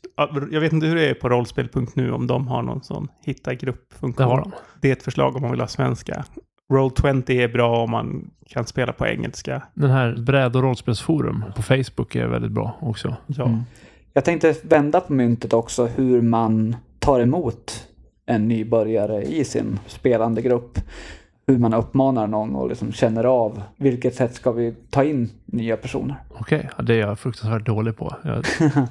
jag 0.51 0.61
vet 0.61 0.73
inte 0.73 0.87
hur 0.87 0.97
det 0.97 1.09
är 1.09 1.15
på 1.15 1.29
rollspel.nu 1.29 2.13
om 2.13 2.27
de 2.27 2.49
har 2.49 2.63
någon 2.63 2.83
sån 2.83 3.09
hitta 3.25 3.55
grupp-funktion. 3.55 4.27
Det 4.29 4.35
har 4.35 4.41
de. 4.41 4.53
Det 4.81 4.89
är 4.89 4.93
ett 4.93 5.03
förslag 5.03 5.37
om 5.37 5.43
man 5.43 5.51
vill 5.51 5.61
ha 5.61 5.69
svenska. 5.69 6.25
Roll20 6.73 7.31
är 7.31 7.49
bra 7.49 7.83
om 7.83 7.91
man 7.91 8.31
kan 8.49 8.67
spela 8.67 8.93
på 8.93 9.07
engelska. 9.07 9.63
Den 9.75 9.91
här 9.91 10.17
bräd 10.17 10.57
och 10.57 10.63
rollspelsforum 10.63 11.45
på 11.57 11.63
Facebook 11.63 12.15
är 12.17 12.27
väldigt 12.27 12.53
bra 12.53 12.77
också. 12.81 13.17
Ja. 13.27 13.45
Mm. 13.45 13.61
Jag 14.13 14.25
tänkte 14.25 14.55
vända 14.63 15.01
på 15.01 15.13
myntet 15.13 15.53
också 15.53 15.87
hur 15.87 16.23
man 16.23 16.77
tar 16.99 17.21
emot 17.21 17.87
en 18.27 18.49
nybörjare 18.49 19.23
i 19.23 19.45
sin 19.45 19.79
spelande 19.87 20.43
grupp. 20.43 20.79
hur 21.47 21.59
man 21.59 21.75
uppmanar 21.75 22.27
någon 22.27 22.55
och 22.57 22.69
liksom 22.69 22.93
känner 22.93 23.25
av 23.25 23.63
vilket 23.77 24.15
sätt 24.15 24.35
ska 24.35 24.53
vi 24.53 24.75
ta 24.91 25.05
in 25.05 25.31
nya 25.47 25.77
personer. 25.77 26.17
Okej, 26.29 26.69
ja, 26.77 26.83
det 26.83 26.95
är 26.95 26.99
jag 26.99 27.19
fruktansvärt 27.19 27.67
dålig 27.67 27.97
på. 27.97 28.17
Jag 28.23 28.45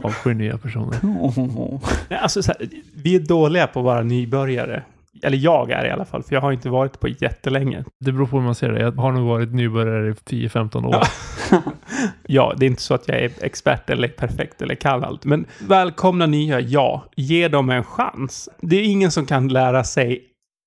avskyr 0.03 0.33
nya 0.33 0.57
personer. 0.57 0.97
Nej, 2.09 2.19
Alltså, 2.19 2.43
så 2.43 2.51
här, 2.51 2.69
vi 3.03 3.15
är 3.15 3.19
dåliga 3.19 3.67
på 3.67 3.79
att 3.79 3.85
vara 3.85 4.03
nybörjare. 4.03 4.83
Eller 5.23 5.37
jag 5.37 5.71
är 5.71 5.85
i 5.85 5.89
alla 5.89 6.05
fall, 6.05 6.23
för 6.23 6.35
jag 6.35 6.41
har 6.41 6.51
inte 6.51 6.69
varit 6.69 6.99
på 6.99 7.07
jättelänge. 7.07 7.83
Det 7.99 8.11
beror 8.11 8.25
på 8.27 8.37
hur 8.37 8.45
man 8.45 8.55
ser 8.55 8.71
det. 8.71 8.81
Jag 8.81 8.91
har 8.91 9.11
nog 9.11 9.27
varit 9.27 9.53
nybörjare 9.53 10.09
i 10.09 10.11
10-15 10.11 10.85
år. 10.85 11.03
Ja, 12.27 12.53
det 12.57 12.65
är 12.65 12.67
inte 12.67 12.81
så 12.81 12.93
att 12.93 13.07
jag 13.07 13.17
är 13.17 13.31
expert 13.41 13.89
eller 13.89 14.07
perfekt 14.07 14.61
eller 14.61 14.75
kan 14.75 15.03
allt. 15.03 15.25
Men 15.25 15.45
välkomna 15.67 16.25
nya, 16.25 16.59
ja. 16.59 17.05
Ge 17.15 17.47
dem 17.47 17.69
en 17.69 17.83
chans. 17.83 18.49
Det 18.61 18.75
är 18.75 18.83
ingen 18.83 19.11
som 19.11 19.25
kan 19.25 19.47
lära 19.47 19.83
sig 19.83 20.23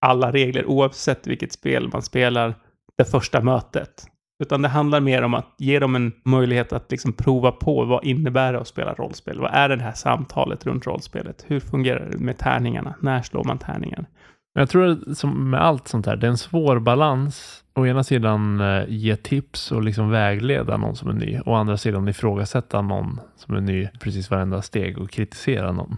alla 0.07 0.33
regler 0.33 0.67
oavsett 0.67 1.27
vilket 1.27 1.53
spel 1.53 1.88
man 1.93 2.03
spelar 2.03 2.55
det 2.99 3.05
första 3.05 3.40
mötet. 3.40 4.07
Utan 4.43 4.62
det 4.62 4.69
handlar 4.69 5.01
mer 5.01 5.23
om 5.23 5.35
att 5.35 5.55
ge 5.59 5.79
dem 5.79 5.95
en 5.95 6.12
möjlighet 6.25 6.73
att 6.73 6.90
liksom 6.90 7.12
prova 7.12 7.53
på 7.53 7.85
vad 7.85 8.05
innebär 8.05 8.53
det 8.53 8.61
att 8.61 8.69
spela 8.69 8.95
rollspel? 8.95 9.40
Vad 9.40 9.51
är 9.55 9.69
det 9.69 9.83
här 9.83 9.93
samtalet 9.93 10.67
runt 10.67 10.87
rollspelet? 10.87 11.45
Hur 11.47 11.61
fungerar 11.61 12.11
det 12.11 12.19
med 12.19 12.38
tärningarna? 12.38 12.95
När 13.01 13.23
slår 13.23 13.45
man 13.45 13.59
tärningen? 13.59 14.07
Jag 14.55 14.69
tror 14.69 14.87
att 14.87 15.19
som 15.19 15.51
med 15.51 15.62
allt 15.62 15.88
sånt 15.88 16.07
här, 16.07 16.17
det 16.17 16.27
är 16.27 16.31
en 16.31 16.38
svår 16.38 16.79
balans. 16.79 17.64
Å 17.75 17.87
ena 17.87 18.05
sidan 18.05 18.61
eh, 18.61 18.85
ge 18.88 19.17
tips 19.17 19.73
och 19.73 19.83
liksom 19.83 20.11
vägleda 20.11 20.77
någon 20.77 20.97
som 20.97 21.09
är 21.09 21.12
ny. 21.12 21.40
Å 21.47 21.55
andra 21.55 21.77
sidan 21.77 22.09
ifrågasätta 22.09 22.83
någon 22.83 23.21
som 23.37 23.55
är 23.55 23.61
ny 23.61 23.88
precis 24.01 24.31
varenda 24.31 24.62
steg 24.62 24.99
och 24.99 25.11
kritisera 25.11 25.73
någon. 25.73 25.97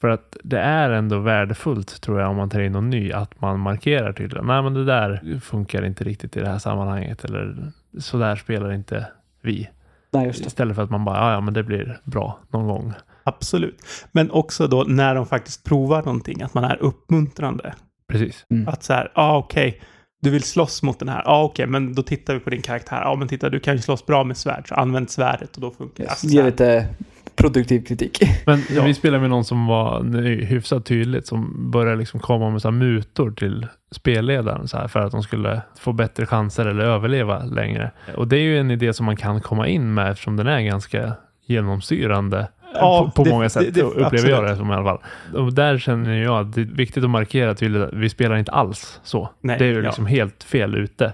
För 0.00 0.08
att 0.08 0.36
det 0.44 0.58
är 0.58 0.90
ändå 0.90 1.18
värdefullt 1.18 2.00
tror 2.00 2.20
jag 2.20 2.30
om 2.30 2.36
man 2.36 2.50
tar 2.50 2.60
in 2.60 2.72
någon 2.72 2.90
ny 2.90 3.12
att 3.12 3.40
man 3.40 3.60
markerar 3.60 4.12
tydligt. 4.12 4.44
Nej 4.44 4.62
men 4.62 4.74
det 4.74 4.84
där 4.84 5.40
funkar 5.40 5.84
inte 5.84 6.04
riktigt 6.04 6.36
i 6.36 6.40
det 6.40 6.48
här 6.48 6.58
sammanhanget 6.58 7.24
eller 7.24 7.72
så 7.98 8.18
där 8.18 8.36
spelar 8.36 8.72
inte 8.72 9.06
vi. 9.42 9.68
Nej, 10.12 10.26
just 10.26 10.42
det. 10.42 10.46
Istället 10.46 10.76
för 10.76 10.82
att 10.82 10.90
man 10.90 11.04
bara, 11.04 11.16
"Ja, 11.16 11.32
ja 11.32 11.40
men 11.40 11.54
det 11.54 11.62
blir 11.62 12.00
bra 12.04 12.38
någon 12.50 12.66
gång. 12.68 12.92
Absolut. 13.24 13.76
Men 14.12 14.30
också 14.30 14.66
då 14.66 14.84
när 14.88 15.14
de 15.14 15.26
faktiskt 15.26 15.64
provar 15.64 16.02
någonting, 16.02 16.42
att 16.42 16.54
man 16.54 16.64
är 16.64 16.76
uppmuntrande. 16.82 17.74
Precis. 18.10 18.46
Mm. 18.50 18.68
Att 18.68 18.82
så 18.82 18.92
här, 18.92 19.12
ja 19.14 19.22
ah, 19.22 19.36
okej, 19.36 19.80
du 20.22 20.30
vill 20.30 20.42
slåss 20.42 20.82
mot 20.82 20.98
den 20.98 21.08
här. 21.08 21.22
Ja 21.24 21.30
ah, 21.30 21.42
okej, 21.44 21.66
men 21.66 21.94
då 21.94 22.02
tittar 22.02 22.34
vi 22.34 22.40
på 22.40 22.50
din 22.50 22.62
karaktär. 22.62 23.00
Ja 23.04 23.14
men 23.14 23.28
titta, 23.28 23.48
du 23.50 23.60
kan 23.60 23.74
ju 23.76 23.80
slåss 23.82 24.06
bra 24.06 24.24
med 24.24 24.36
svärd, 24.36 24.68
så 24.68 24.74
använd 24.74 25.10
svärdet 25.10 25.56
och 25.56 25.60
då 25.62 25.70
funkar 25.70 26.04
det. 26.04 26.10
Alltså, 26.10 26.28
så 26.28 26.34
Ge 26.34 26.42
lite 26.42 26.86
produktiv 27.36 27.84
kritik. 27.84 28.18
Men 28.46 28.62
Ja. 28.70 28.84
vi 28.84 28.94
spelade 28.94 29.20
med 29.20 29.30
någon 29.30 29.44
som 29.44 29.66
var 29.66 30.02
hyfsat 30.44 30.86
tydligt 30.86 31.26
som 31.26 31.70
började 31.70 31.96
liksom 31.96 32.20
komma 32.20 32.50
med 32.50 32.62
så 32.62 32.68
här 32.68 32.72
mutor 32.72 33.30
till 33.30 33.66
spelledaren 33.94 34.68
så 34.68 34.76
här, 34.76 34.88
för 34.88 35.00
att 35.00 35.12
de 35.12 35.22
skulle 35.22 35.62
få 35.78 35.92
bättre 35.92 36.26
chanser 36.26 36.66
eller 36.66 36.84
överleva 36.84 37.38
längre. 37.44 37.90
Och 38.16 38.28
det 38.28 38.36
är 38.36 38.42
ju 38.42 38.58
en 38.58 38.70
idé 38.70 38.92
som 38.92 39.06
man 39.06 39.16
kan 39.16 39.40
komma 39.40 39.68
in 39.68 39.94
med 39.94 40.10
eftersom 40.10 40.36
den 40.36 40.46
är 40.46 40.60
ganska 40.60 41.12
genomstyrande 41.50 42.48
Ja, 42.74 43.04
på, 43.04 43.10
på 43.10 43.24
det- 43.24 43.30
många 43.30 43.44
det- 43.44 43.50
sätt 43.50 43.74
det- 43.74 43.82
upplever 43.82 44.28
jag 44.28 44.38
absolut. 44.38 44.50
det 44.50 44.56
som 44.56 44.70
i 44.70 44.74
alla 44.74 44.84
fall. 44.84 44.98
Och 45.34 45.52
där 45.52 45.78
känner 45.78 46.22
jag 46.22 46.40
att 46.40 46.52
det 46.54 46.60
är 46.60 46.64
viktigt 46.64 47.04
att 47.04 47.10
markera 47.10 47.50
att 47.50 47.62
vi 47.92 48.08
spelar 48.08 48.36
inte 48.36 48.52
alls 48.52 49.00
så. 49.02 49.30
Nej, 49.40 49.58
det 49.58 49.64
är 49.64 49.68
ju 49.68 49.74
ja. 49.76 49.80
liksom 49.82 50.06
helt 50.06 50.44
fel 50.44 50.74
ute. 50.74 51.12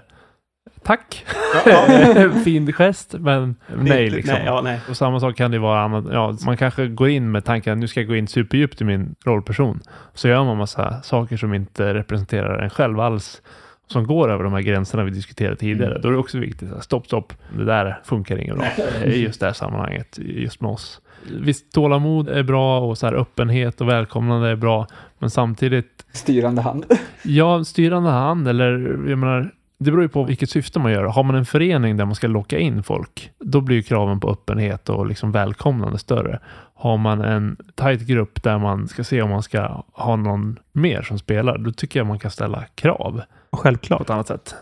Tack! 0.83 1.25
Ja, 1.65 1.85
ja. 2.15 2.29
fin 2.43 2.73
gest, 2.73 3.15
men 3.19 3.55
nej 3.75 4.09
liksom. 4.09 4.33
Nej, 4.33 4.43
ja, 4.45 4.61
nej. 4.63 4.79
Och 4.89 4.97
samma 4.97 5.19
sak 5.19 5.35
kan 5.37 5.51
det 5.51 5.59
vara 5.59 5.81
annat. 5.81 6.05
Ja, 6.11 6.35
man 6.45 6.57
kanske 6.57 6.87
går 6.87 7.09
in 7.09 7.31
med 7.31 7.45
tanken 7.45 7.73
att 7.73 7.79
nu 7.79 7.87
ska 7.87 7.99
jag 7.99 8.07
gå 8.07 8.15
in 8.15 8.27
superdjupt 8.27 8.81
i 8.81 8.83
min 8.83 9.15
rollperson. 9.25 9.79
Så 10.13 10.27
gör 10.27 10.43
man 10.43 10.57
massa 10.57 11.01
saker 11.01 11.37
som 11.37 11.53
inte 11.53 11.93
representerar 11.93 12.59
en 12.63 12.69
själv 12.69 12.99
alls. 12.99 13.41
Som 13.87 14.07
går 14.07 14.31
över 14.31 14.43
de 14.43 14.53
här 14.53 14.61
gränserna 14.61 15.03
vi 15.03 15.11
diskuterade 15.11 15.55
tidigare. 15.55 15.91
Mm. 15.91 16.01
Då 16.01 16.07
är 16.07 16.11
det 16.11 16.17
också 16.17 16.37
viktigt. 16.37 16.71
att 16.71 16.83
Stopp, 16.83 17.05
stopp. 17.05 17.33
Det 17.57 17.65
där 17.65 17.99
funkar 18.03 18.37
inget 18.37 18.55
bra. 18.55 18.65
I 19.05 19.23
just 19.23 19.39
det 19.39 19.45
här 19.45 19.53
sammanhanget. 19.53 20.19
Just 20.21 20.61
med 20.61 20.71
oss. 20.71 21.01
Visst, 21.41 21.71
tålamod 21.71 22.29
är 22.29 22.43
bra 22.43 22.79
och 22.79 22.97
så 22.97 23.05
här 23.05 23.13
öppenhet 23.13 23.81
och 23.81 23.89
välkomnande 23.89 24.49
är 24.49 24.55
bra. 24.55 24.87
Men 25.19 25.29
samtidigt, 25.29 26.05
Styrande 26.11 26.61
hand. 26.61 26.85
ja, 27.23 27.63
styrande 27.63 28.09
hand 28.09 28.47
eller 28.47 28.71
jag 29.09 29.19
menar, 29.19 29.51
det 29.79 29.91
beror 29.91 30.03
ju 30.03 30.09
på 30.09 30.23
vilket 30.23 30.49
syfte 30.49 30.79
man 30.79 30.91
gör. 30.91 31.03
Har 31.03 31.23
man 31.23 31.35
en 31.35 31.45
förening 31.45 31.97
där 31.97 32.05
man 32.05 32.15
ska 32.15 32.27
locka 32.27 32.59
in 32.59 32.83
folk, 32.83 33.31
då 33.39 33.61
blir 33.61 33.75
ju 33.75 33.83
kraven 33.83 34.19
på 34.19 34.29
öppenhet 34.29 34.89
och 34.89 35.07
liksom 35.07 35.31
välkomnande 35.31 35.97
större. 35.97 36.39
Har 36.73 36.97
man 36.97 37.21
en 37.21 37.57
tajt 37.75 38.01
grupp 38.01 38.43
där 38.43 38.57
man 38.57 38.87
ska 38.87 39.03
se 39.03 39.21
om 39.21 39.29
man 39.29 39.43
ska 39.43 39.83
ha 39.93 40.15
någon 40.15 40.59
mer 40.71 41.01
som 41.01 41.19
spelar, 41.19 41.57
då 41.57 41.71
tycker 41.71 41.99
jag 41.99 42.07
man 42.07 42.19
kan 42.19 42.31
ställa 42.31 42.63
krav 42.75 43.21
på 43.51 43.57
Självklart. 43.57 44.01
ett 44.01 44.09
annat 44.09 44.27
sätt. 44.27 44.55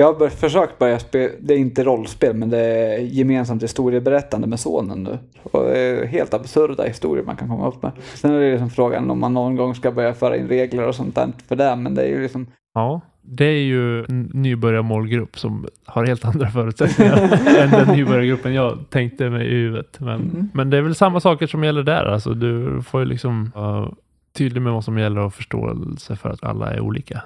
Jag 0.00 0.12
har 0.12 0.28
försökt 0.28 0.78
börja 0.78 0.98
spela, 0.98 1.32
det 1.40 1.54
är 1.54 1.58
inte 1.58 1.84
rollspel, 1.84 2.34
men 2.36 2.50
det 2.50 2.58
är 2.58 2.98
gemensamt 2.98 3.62
historieberättande 3.62 4.46
med 4.46 4.60
sonen 4.60 5.02
nu. 5.02 5.18
Och 5.42 5.64
det 5.64 5.78
är 5.78 6.06
helt 6.06 6.34
absurda 6.34 6.84
historier 6.84 7.24
man 7.24 7.36
kan 7.36 7.48
komma 7.48 7.68
upp 7.68 7.82
med. 7.82 7.92
Sen 8.14 8.30
är 8.34 8.40
det 8.40 8.50
liksom 8.50 8.70
frågan 8.70 9.10
om 9.10 9.20
man 9.20 9.34
någon 9.34 9.56
gång 9.56 9.74
ska 9.74 9.90
börja 9.92 10.14
föra 10.14 10.36
in 10.36 10.48
regler 10.48 10.88
och 10.88 10.94
sånt 10.94 11.14
där 11.14 11.28
för 11.48 11.56
det, 11.56 11.76
men 11.76 11.94
det 11.94 12.02
är 12.02 12.08
ju 12.08 12.22
liksom 12.22 12.46
Ja, 12.74 13.00
det 13.22 13.44
är 13.44 13.62
ju 13.62 14.04
en 14.04 14.30
nybörjarmålgrupp 14.34 15.38
som 15.38 15.66
har 15.86 16.06
helt 16.06 16.24
andra 16.24 16.50
förutsättningar 16.50 17.16
än 17.58 17.70
den 17.70 17.96
nybörjargruppen 17.96 18.54
jag 18.54 18.78
tänkte 18.90 19.30
mig 19.30 19.46
i 19.46 19.50
huvudet. 19.54 20.00
Men, 20.00 20.20
Mm. 20.20 20.48
men 20.54 20.70
det 20.70 20.76
är 20.76 20.82
väl 20.82 20.94
samma 20.94 21.20
saker 21.20 21.46
som 21.46 21.64
gäller 21.64 21.82
där. 21.82 22.04
Alltså, 22.04 22.34
du 22.34 22.82
får 22.82 23.00
ju 23.00 23.06
liksom 23.06 23.52
vara 23.54 23.90
tydlig 24.36 24.62
med 24.62 24.72
vad 24.72 24.84
som 24.84 24.98
gäller 24.98 25.20
och 25.20 25.34
förståelse 25.34 26.16
för 26.16 26.30
att 26.30 26.44
alla 26.44 26.70
är 26.74 26.80
olika. 26.80 27.22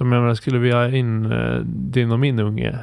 Som 0.00 0.12
jag 0.12 0.20
menar, 0.20 0.34
skulle 0.34 0.58
vi 0.58 0.72
ha 0.72 0.88
in 0.88 1.32
eh, 1.32 1.58
din 1.64 2.12
och 2.12 2.18
min 2.18 2.40
unge 2.40 2.78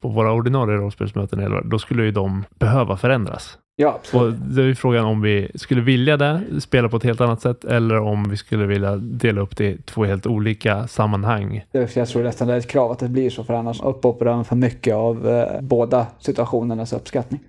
på 0.00 0.08
våra 0.08 0.32
ordinarie 0.32 0.76
rollspelsmöten, 0.76 1.62
då 1.64 1.78
skulle 1.78 2.02
ju 2.02 2.10
de 2.10 2.44
behöva 2.58 2.96
förändras. 2.96 3.58
Ja, 3.76 3.94
absolut. 3.94 4.34
Och 4.34 4.48
det 4.48 4.62
är 4.62 4.66
ju 4.66 4.74
frågan 4.74 5.04
om 5.04 5.22
vi 5.22 5.50
skulle 5.54 5.80
vilja 5.80 6.16
det, 6.16 6.40
spela 6.60 6.88
på 6.88 6.96
ett 6.96 7.02
helt 7.02 7.20
annat 7.20 7.40
sätt, 7.40 7.64
eller 7.64 7.98
om 7.98 8.28
vi 8.28 8.36
skulle 8.36 8.66
vilja 8.66 8.96
dela 8.96 9.40
upp 9.40 9.56
det 9.56 9.64
i 9.64 9.78
två 9.78 10.04
helt 10.04 10.26
olika 10.26 10.86
sammanhang. 10.86 11.64
Jag 11.72 12.08
tror 12.08 12.22
nästan 12.22 12.48
det 12.48 12.54
är 12.54 12.58
ett 12.58 12.70
krav 12.70 12.90
att 12.90 12.98
det 12.98 13.08
blir 13.08 13.30
så, 13.30 13.44
för 13.44 13.54
annars 13.54 13.80
uppoppar 13.80 14.26
de 14.26 14.44
för 14.44 14.56
mycket 14.56 14.94
av 14.94 15.28
eh, 15.28 15.60
båda 15.60 16.06
situationernas 16.18 16.92
uppskattning. 16.92 17.40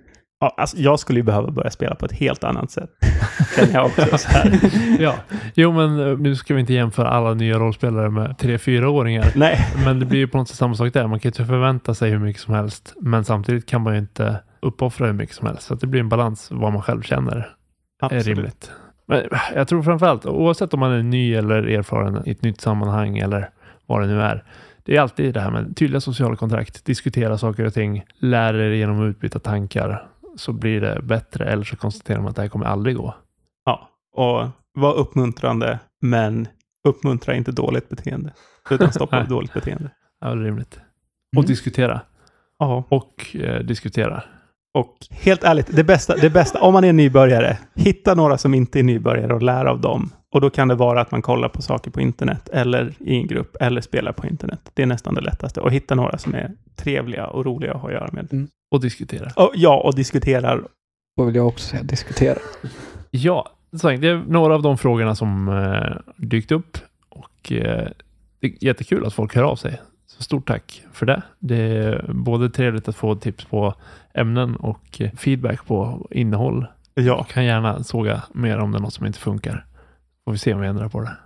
Ja, 0.42 0.54
alltså, 0.56 0.76
jag 0.76 1.00
skulle 1.00 1.18
ju 1.18 1.22
behöva 1.22 1.50
börja 1.50 1.70
spela 1.70 1.94
på 1.94 2.06
ett 2.06 2.12
helt 2.12 2.44
annat 2.44 2.70
sätt. 2.70 2.90
Känner 3.56 3.74
jag 3.74 3.86
också. 3.86 4.18
Så 4.18 4.28
här. 4.28 4.60
Ja, 5.00 5.14
jo 5.54 5.72
men 5.72 6.00
eh, 6.00 6.18
nu 6.18 6.36
ska 6.36 6.54
vi 6.54 6.60
inte 6.60 6.72
jämföra 6.72 7.08
alla 7.08 7.34
nya 7.34 7.58
rollspelare 7.58 8.10
med 8.10 8.38
tre 8.38 8.58
fyraåringar. 8.58 9.32
Nej, 9.34 9.66
Men 9.84 10.00
det 10.00 10.06
blir 10.06 10.18
ju 10.18 10.28
på 10.28 10.38
något 10.38 10.48
sätt 10.48 10.56
samma 10.56 10.74
sak 10.74 10.92
där. 10.92 11.06
Man 11.06 11.20
kan 11.20 11.28
ju 11.28 11.30
inte 11.30 11.44
förvänta 11.44 11.94
sig 11.94 12.10
hur 12.10 12.18
mycket 12.18 12.42
som 12.42 12.54
helst. 12.54 12.94
Men 13.00 13.24
samtidigt 13.24 13.66
kan 13.66 13.82
man 13.82 13.92
ju 13.92 13.98
inte 13.98 14.36
uppoffra 14.60 15.06
hur 15.06 15.12
mycket 15.12 15.36
som 15.36 15.46
helst. 15.46 15.62
Så 15.62 15.74
det 15.74 15.86
blir 15.86 16.00
en 16.00 16.08
balans 16.08 16.48
vad 16.50 16.72
man 16.72 16.82
själv 16.82 17.02
känner 17.02 17.36
är 17.36 17.54
absolut. 18.00 18.26
rimligt. 18.26 18.70
Men 19.06 19.18
eh, 19.18 19.38
jag 19.54 19.68
tror 19.68 19.82
framförallt, 19.82 20.26
oavsett 20.26 20.74
om 20.74 20.80
man 20.80 20.92
är 20.92 21.02
ny 21.02 21.34
eller 21.34 21.62
erfaren 21.68 22.22
i 22.26 22.30
ett 22.30 22.42
nytt 22.42 22.60
sammanhang 22.60 23.18
eller 23.18 23.50
vad 23.86 24.00
det 24.00 24.06
nu 24.06 24.22
är. 24.22 24.44
Det 24.84 24.96
är 24.96 25.00
alltid 25.00 25.34
det 25.34 25.40
här 25.40 25.50
med 25.50 25.76
tydliga 25.76 26.00
sociala 26.00 26.36
kontrakt, 26.36 26.84
diskutera 26.84 27.38
saker 27.38 27.64
och 27.64 27.74
ting, 27.74 28.04
lära 28.18 28.66
er 28.66 28.70
genom 28.70 29.02
att 29.02 29.10
utbyta 29.10 29.38
tankar 29.38 30.08
så 30.36 30.52
blir 30.52 30.80
det 30.80 31.00
bättre 31.02 31.44
eller 31.44 31.64
så 31.64 31.76
konstaterar 31.76 32.18
man 32.20 32.28
att 32.28 32.36
det 32.36 32.42
här 32.42 32.48
kommer 32.48 32.66
aldrig 32.66 32.96
gå. 32.96 33.14
Ja, 33.64 33.88
och 34.12 34.48
var 34.74 34.94
uppmuntrande, 34.94 35.78
men 36.00 36.48
uppmuntra 36.88 37.34
inte 37.34 37.52
dåligt 37.52 37.88
beteende. 37.88 38.32
Utan 38.70 38.92
stoppa 38.92 39.24
dåligt 39.24 39.54
beteende. 39.54 39.90
Ja, 40.20 40.26
det 40.34 40.40
är 40.40 40.44
rimligt. 40.44 40.80
Och 41.36 41.42
Mm. 41.42 41.46
diskutera. 41.48 42.00
Ja, 42.58 42.84
Och 42.88 43.36
eh, 43.36 43.60
diskutera. 43.60 44.22
och 44.74 44.96
helt 45.10 45.44
ärligt, 45.44 45.76
det 45.76 45.84
bästa, 45.84 46.16
det 46.16 46.30
bästa, 46.30 46.60
om 46.60 46.72
man 46.72 46.84
är 46.84 46.92
nybörjare, 46.92 47.58
hitta 47.74 48.14
några 48.14 48.38
som 48.38 48.54
inte 48.54 48.78
är 48.78 48.82
nybörjare 48.82 49.34
och 49.34 49.42
lär 49.42 49.64
av 49.64 49.80
dem. 49.80 50.10
Och 50.30 50.40
då 50.40 50.50
kan 50.50 50.68
det 50.68 50.74
vara 50.74 51.00
att 51.00 51.10
man 51.10 51.22
kollar 51.22 51.48
på 51.48 51.62
saker 51.62 51.90
på 51.90 52.00
internet 52.00 52.48
eller 52.48 52.94
i 52.98 53.16
en 53.16 53.26
grupp 53.26 53.56
eller 53.60 53.80
spelar 53.80 54.12
på 54.12 54.26
internet. 54.26 54.70
Det 54.74 54.82
är 54.82 54.86
nästan 54.86 55.14
det 55.14 55.20
lättaste. 55.20 55.60
Och 55.60 55.72
hitta 55.72 55.94
några 55.94 56.18
som 56.18 56.34
är 56.34 56.52
trevliga 56.76 57.26
och 57.26 57.44
roliga 57.46 57.74
att 57.74 57.80
ha 57.80 57.88
att 57.88 57.94
göra 57.94 58.08
med. 58.12 58.48
Och 58.72 58.80
diskutera. 58.80 59.30
Och, 59.36 59.52
ja, 59.54 59.80
och 59.84 59.94
diskuterar. 59.94 60.68
Vad 61.14 61.26
vill 61.26 61.36
jag 61.36 61.46
också 61.46 61.68
säga, 61.68 61.82
diskutera. 61.82 62.38
Ja, 63.10 63.50
det 63.70 64.08
är 64.08 64.24
några 64.28 64.54
av 64.54 64.62
de 64.62 64.78
frågorna 64.78 65.14
som 65.14 65.48
eh, 65.48 66.12
dykt 66.16 66.52
upp. 66.52 66.78
Och 67.08 67.52
eh, 67.52 67.88
det 68.40 68.46
är 68.46 68.64
jättekul 68.64 69.06
att 69.06 69.14
folk 69.14 69.34
hör 69.34 69.42
av 69.42 69.56
sig. 69.56 69.80
Så 70.06 70.22
stort 70.22 70.48
tack 70.48 70.82
för 70.92 71.06
det. 71.06 71.22
Det 71.38 71.56
är 71.56 72.10
både 72.12 72.50
trevligt 72.50 72.88
att 72.88 72.96
få 72.96 73.14
tips 73.14 73.44
på 73.44 73.74
ämnen 74.14 74.56
och 74.56 75.00
eh, 75.00 75.10
feedback 75.12 75.66
på 75.66 76.06
innehåll. 76.10 76.66
Ja, 76.94 77.02
Jag 77.02 77.28
kan 77.28 77.44
gärna 77.44 77.84
såga 77.84 78.22
mer 78.32 78.58
om 78.58 78.72
det 78.72 78.78
är 78.78 78.82
något 78.82 78.94
som 78.94 79.06
inte 79.06 79.18
funkar. 79.18 79.66
Får 80.24 80.32
vi 80.32 80.38
se 80.38 80.54
om 80.54 80.60
vi 80.60 80.66
ändrar 80.66 80.88
på 80.88 81.00
det. 81.00 81.16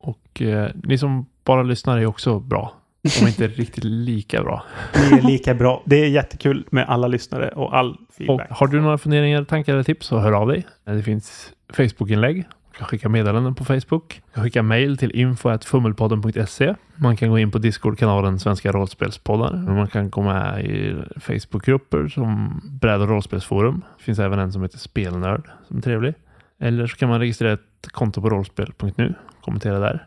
Och 0.00 0.42
eh, 0.42 0.70
ni 0.84 0.98
som 0.98 1.26
bara 1.44 1.62
lyssnar 1.62 1.98
är 1.98 2.06
också 2.06 2.38
bra. 2.40 2.74
De 3.02 3.24
är 3.24 3.28
inte 3.28 3.46
riktigt 3.48 3.84
lika 3.84 4.42
bra. 4.42 4.64
ni 4.94 5.18
är 5.18 5.22
lika 5.22 5.54
bra. 5.54 5.82
Det 5.84 5.96
är 5.96 6.08
jättekul 6.08 6.64
med 6.70 6.84
alla 6.88 7.06
lyssnare 7.06 7.48
och 7.48 7.76
all 7.76 7.90
Och 7.92 8.14
feedback. 8.14 8.46
har 8.50 8.66
du 8.66 8.80
några 8.80 8.98
funderingar, 8.98 9.44
tankar 9.44 9.72
eller 9.72 9.82
tips 9.82 10.06
så 10.06 10.18
hör 10.18 10.32
av 10.32 10.48
dig. 10.48 10.66
Det 10.84 11.02
finns 11.02 11.52
Facebook-inlägg 11.68 12.36
Man 12.36 12.78
kan 12.78 12.86
skicka 12.86 13.08
meddelanden 13.08 13.54
på 13.54 13.64
Facebook. 13.64 14.20
Man 14.24 14.34
kan 14.34 14.44
skicka 14.44 14.62
mejl 14.62 14.98
till 14.98 15.10
info.fummelpodden.se. 15.14 16.74
Man 16.96 17.16
kan 17.16 17.30
gå 17.30 17.38
in 17.38 17.50
på 17.50 17.58
Discord-kanalen 17.58 18.38
Svenska 18.38 18.72
rollspelspoddar. 18.72 19.52
Man 19.56 19.88
kan 19.88 20.10
gå 20.10 20.22
med 20.22 20.64
i 20.64 20.94
Facebookgrupper 21.20 22.08
som 22.08 22.60
bräd 22.80 23.00
och 23.02 23.08
rollspelsforum. 23.08 23.82
Det 23.98 24.04
finns 24.04 24.18
även 24.18 24.38
en 24.38 24.52
som 24.52 24.62
heter 24.62 24.78
Spelnörd 24.78 25.50
som 25.68 25.76
är 25.76 25.82
trevlig. 25.82 26.14
Eller 26.60 26.86
så 26.86 26.96
kan 26.96 27.08
man 27.08 27.18
registrera 27.20 27.52
ett 27.52 27.88
konto 27.92 28.22
på 28.22 28.30
rollspel.nu. 28.30 29.14
Kommentera 29.40 29.78
där. 29.78 30.06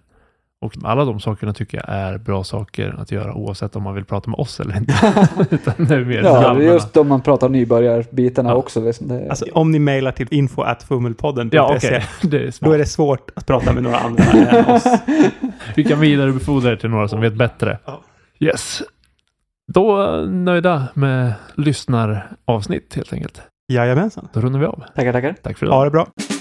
Och 0.65 0.73
alla 0.83 1.05
de 1.05 1.19
sakerna 1.19 1.53
tycker 1.53 1.77
jag 1.77 1.95
är 1.97 2.17
bra 2.17 2.43
saker 2.43 2.95
att 2.99 3.11
göra 3.11 3.33
oavsett 3.33 3.75
om 3.75 3.83
man 3.83 3.95
vill 3.95 4.05
prata 4.05 4.29
med 4.29 4.39
oss 4.39 4.59
eller 4.59 4.77
inte. 4.77 4.93
Utan 5.49 5.73
det 5.77 5.95
är 5.95 6.05
mer 6.05 6.23
Ja, 6.23 6.53
det 6.53 6.65
är 6.65 6.73
just 6.73 6.97
om 6.97 7.07
man 7.07 7.21
pratar 7.21 7.49
nybörjarbitarna 7.49 8.49
Ja. 8.49 8.55
också. 8.55 8.81
Liksom 8.85 9.07
det, 9.07 9.29
Alltså 9.29 9.45
om 9.53 9.71
ni 9.71 9.79
mejlar 9.79 10.11
till 10.11 10.27
info.fummelpodden.se 10.31 11.57
Ja. 11.57 11.77
Det 12.29 12.37
är 12.37 12.65
då 12.65 12.71
är 12.71 12.77
det 12.77 12.85
svårt 12.85 13.31
att 13.35 13.45
prata 13.45 13.73
med 13.73 13.83
några 13.83 13.97
andra 13.97 14.23
än 14.23 14.65
oss. 14.65 14.83
Vi 15.75 15.83
kan 15.83 15.99
vidarebefordra 15.99 16.69
det 16.69 16.77
till 16.77 16.89
några 16.89 17.07
som 17.07 17.21
vet 17.21 17.33
bättre. 17.33 17.79
Yes. 18.39 18.81
Då 19.73 20.03
eh, 20.03 20.27
nöjda 20.29 20.87
med 20.93 21.33
lyssnaravsnitt 21.55 22.95
helt 22.95 23.13
enkelt. 23.13 23.41
Jajamensan. 23.73 24.27
Då 24.33 24.39
rundar 24.41 24.59
vi 24.59 24.65
av. 24.65 24.83
tackar, 24.95 25.13
tackar. 25.13 25.35
Tack 25.43 25.57
för 25.57 25.65
idag. 25.65 25.75
Ha 25.75 25.83
det 25.85 25.91
bra. 25.91 26.07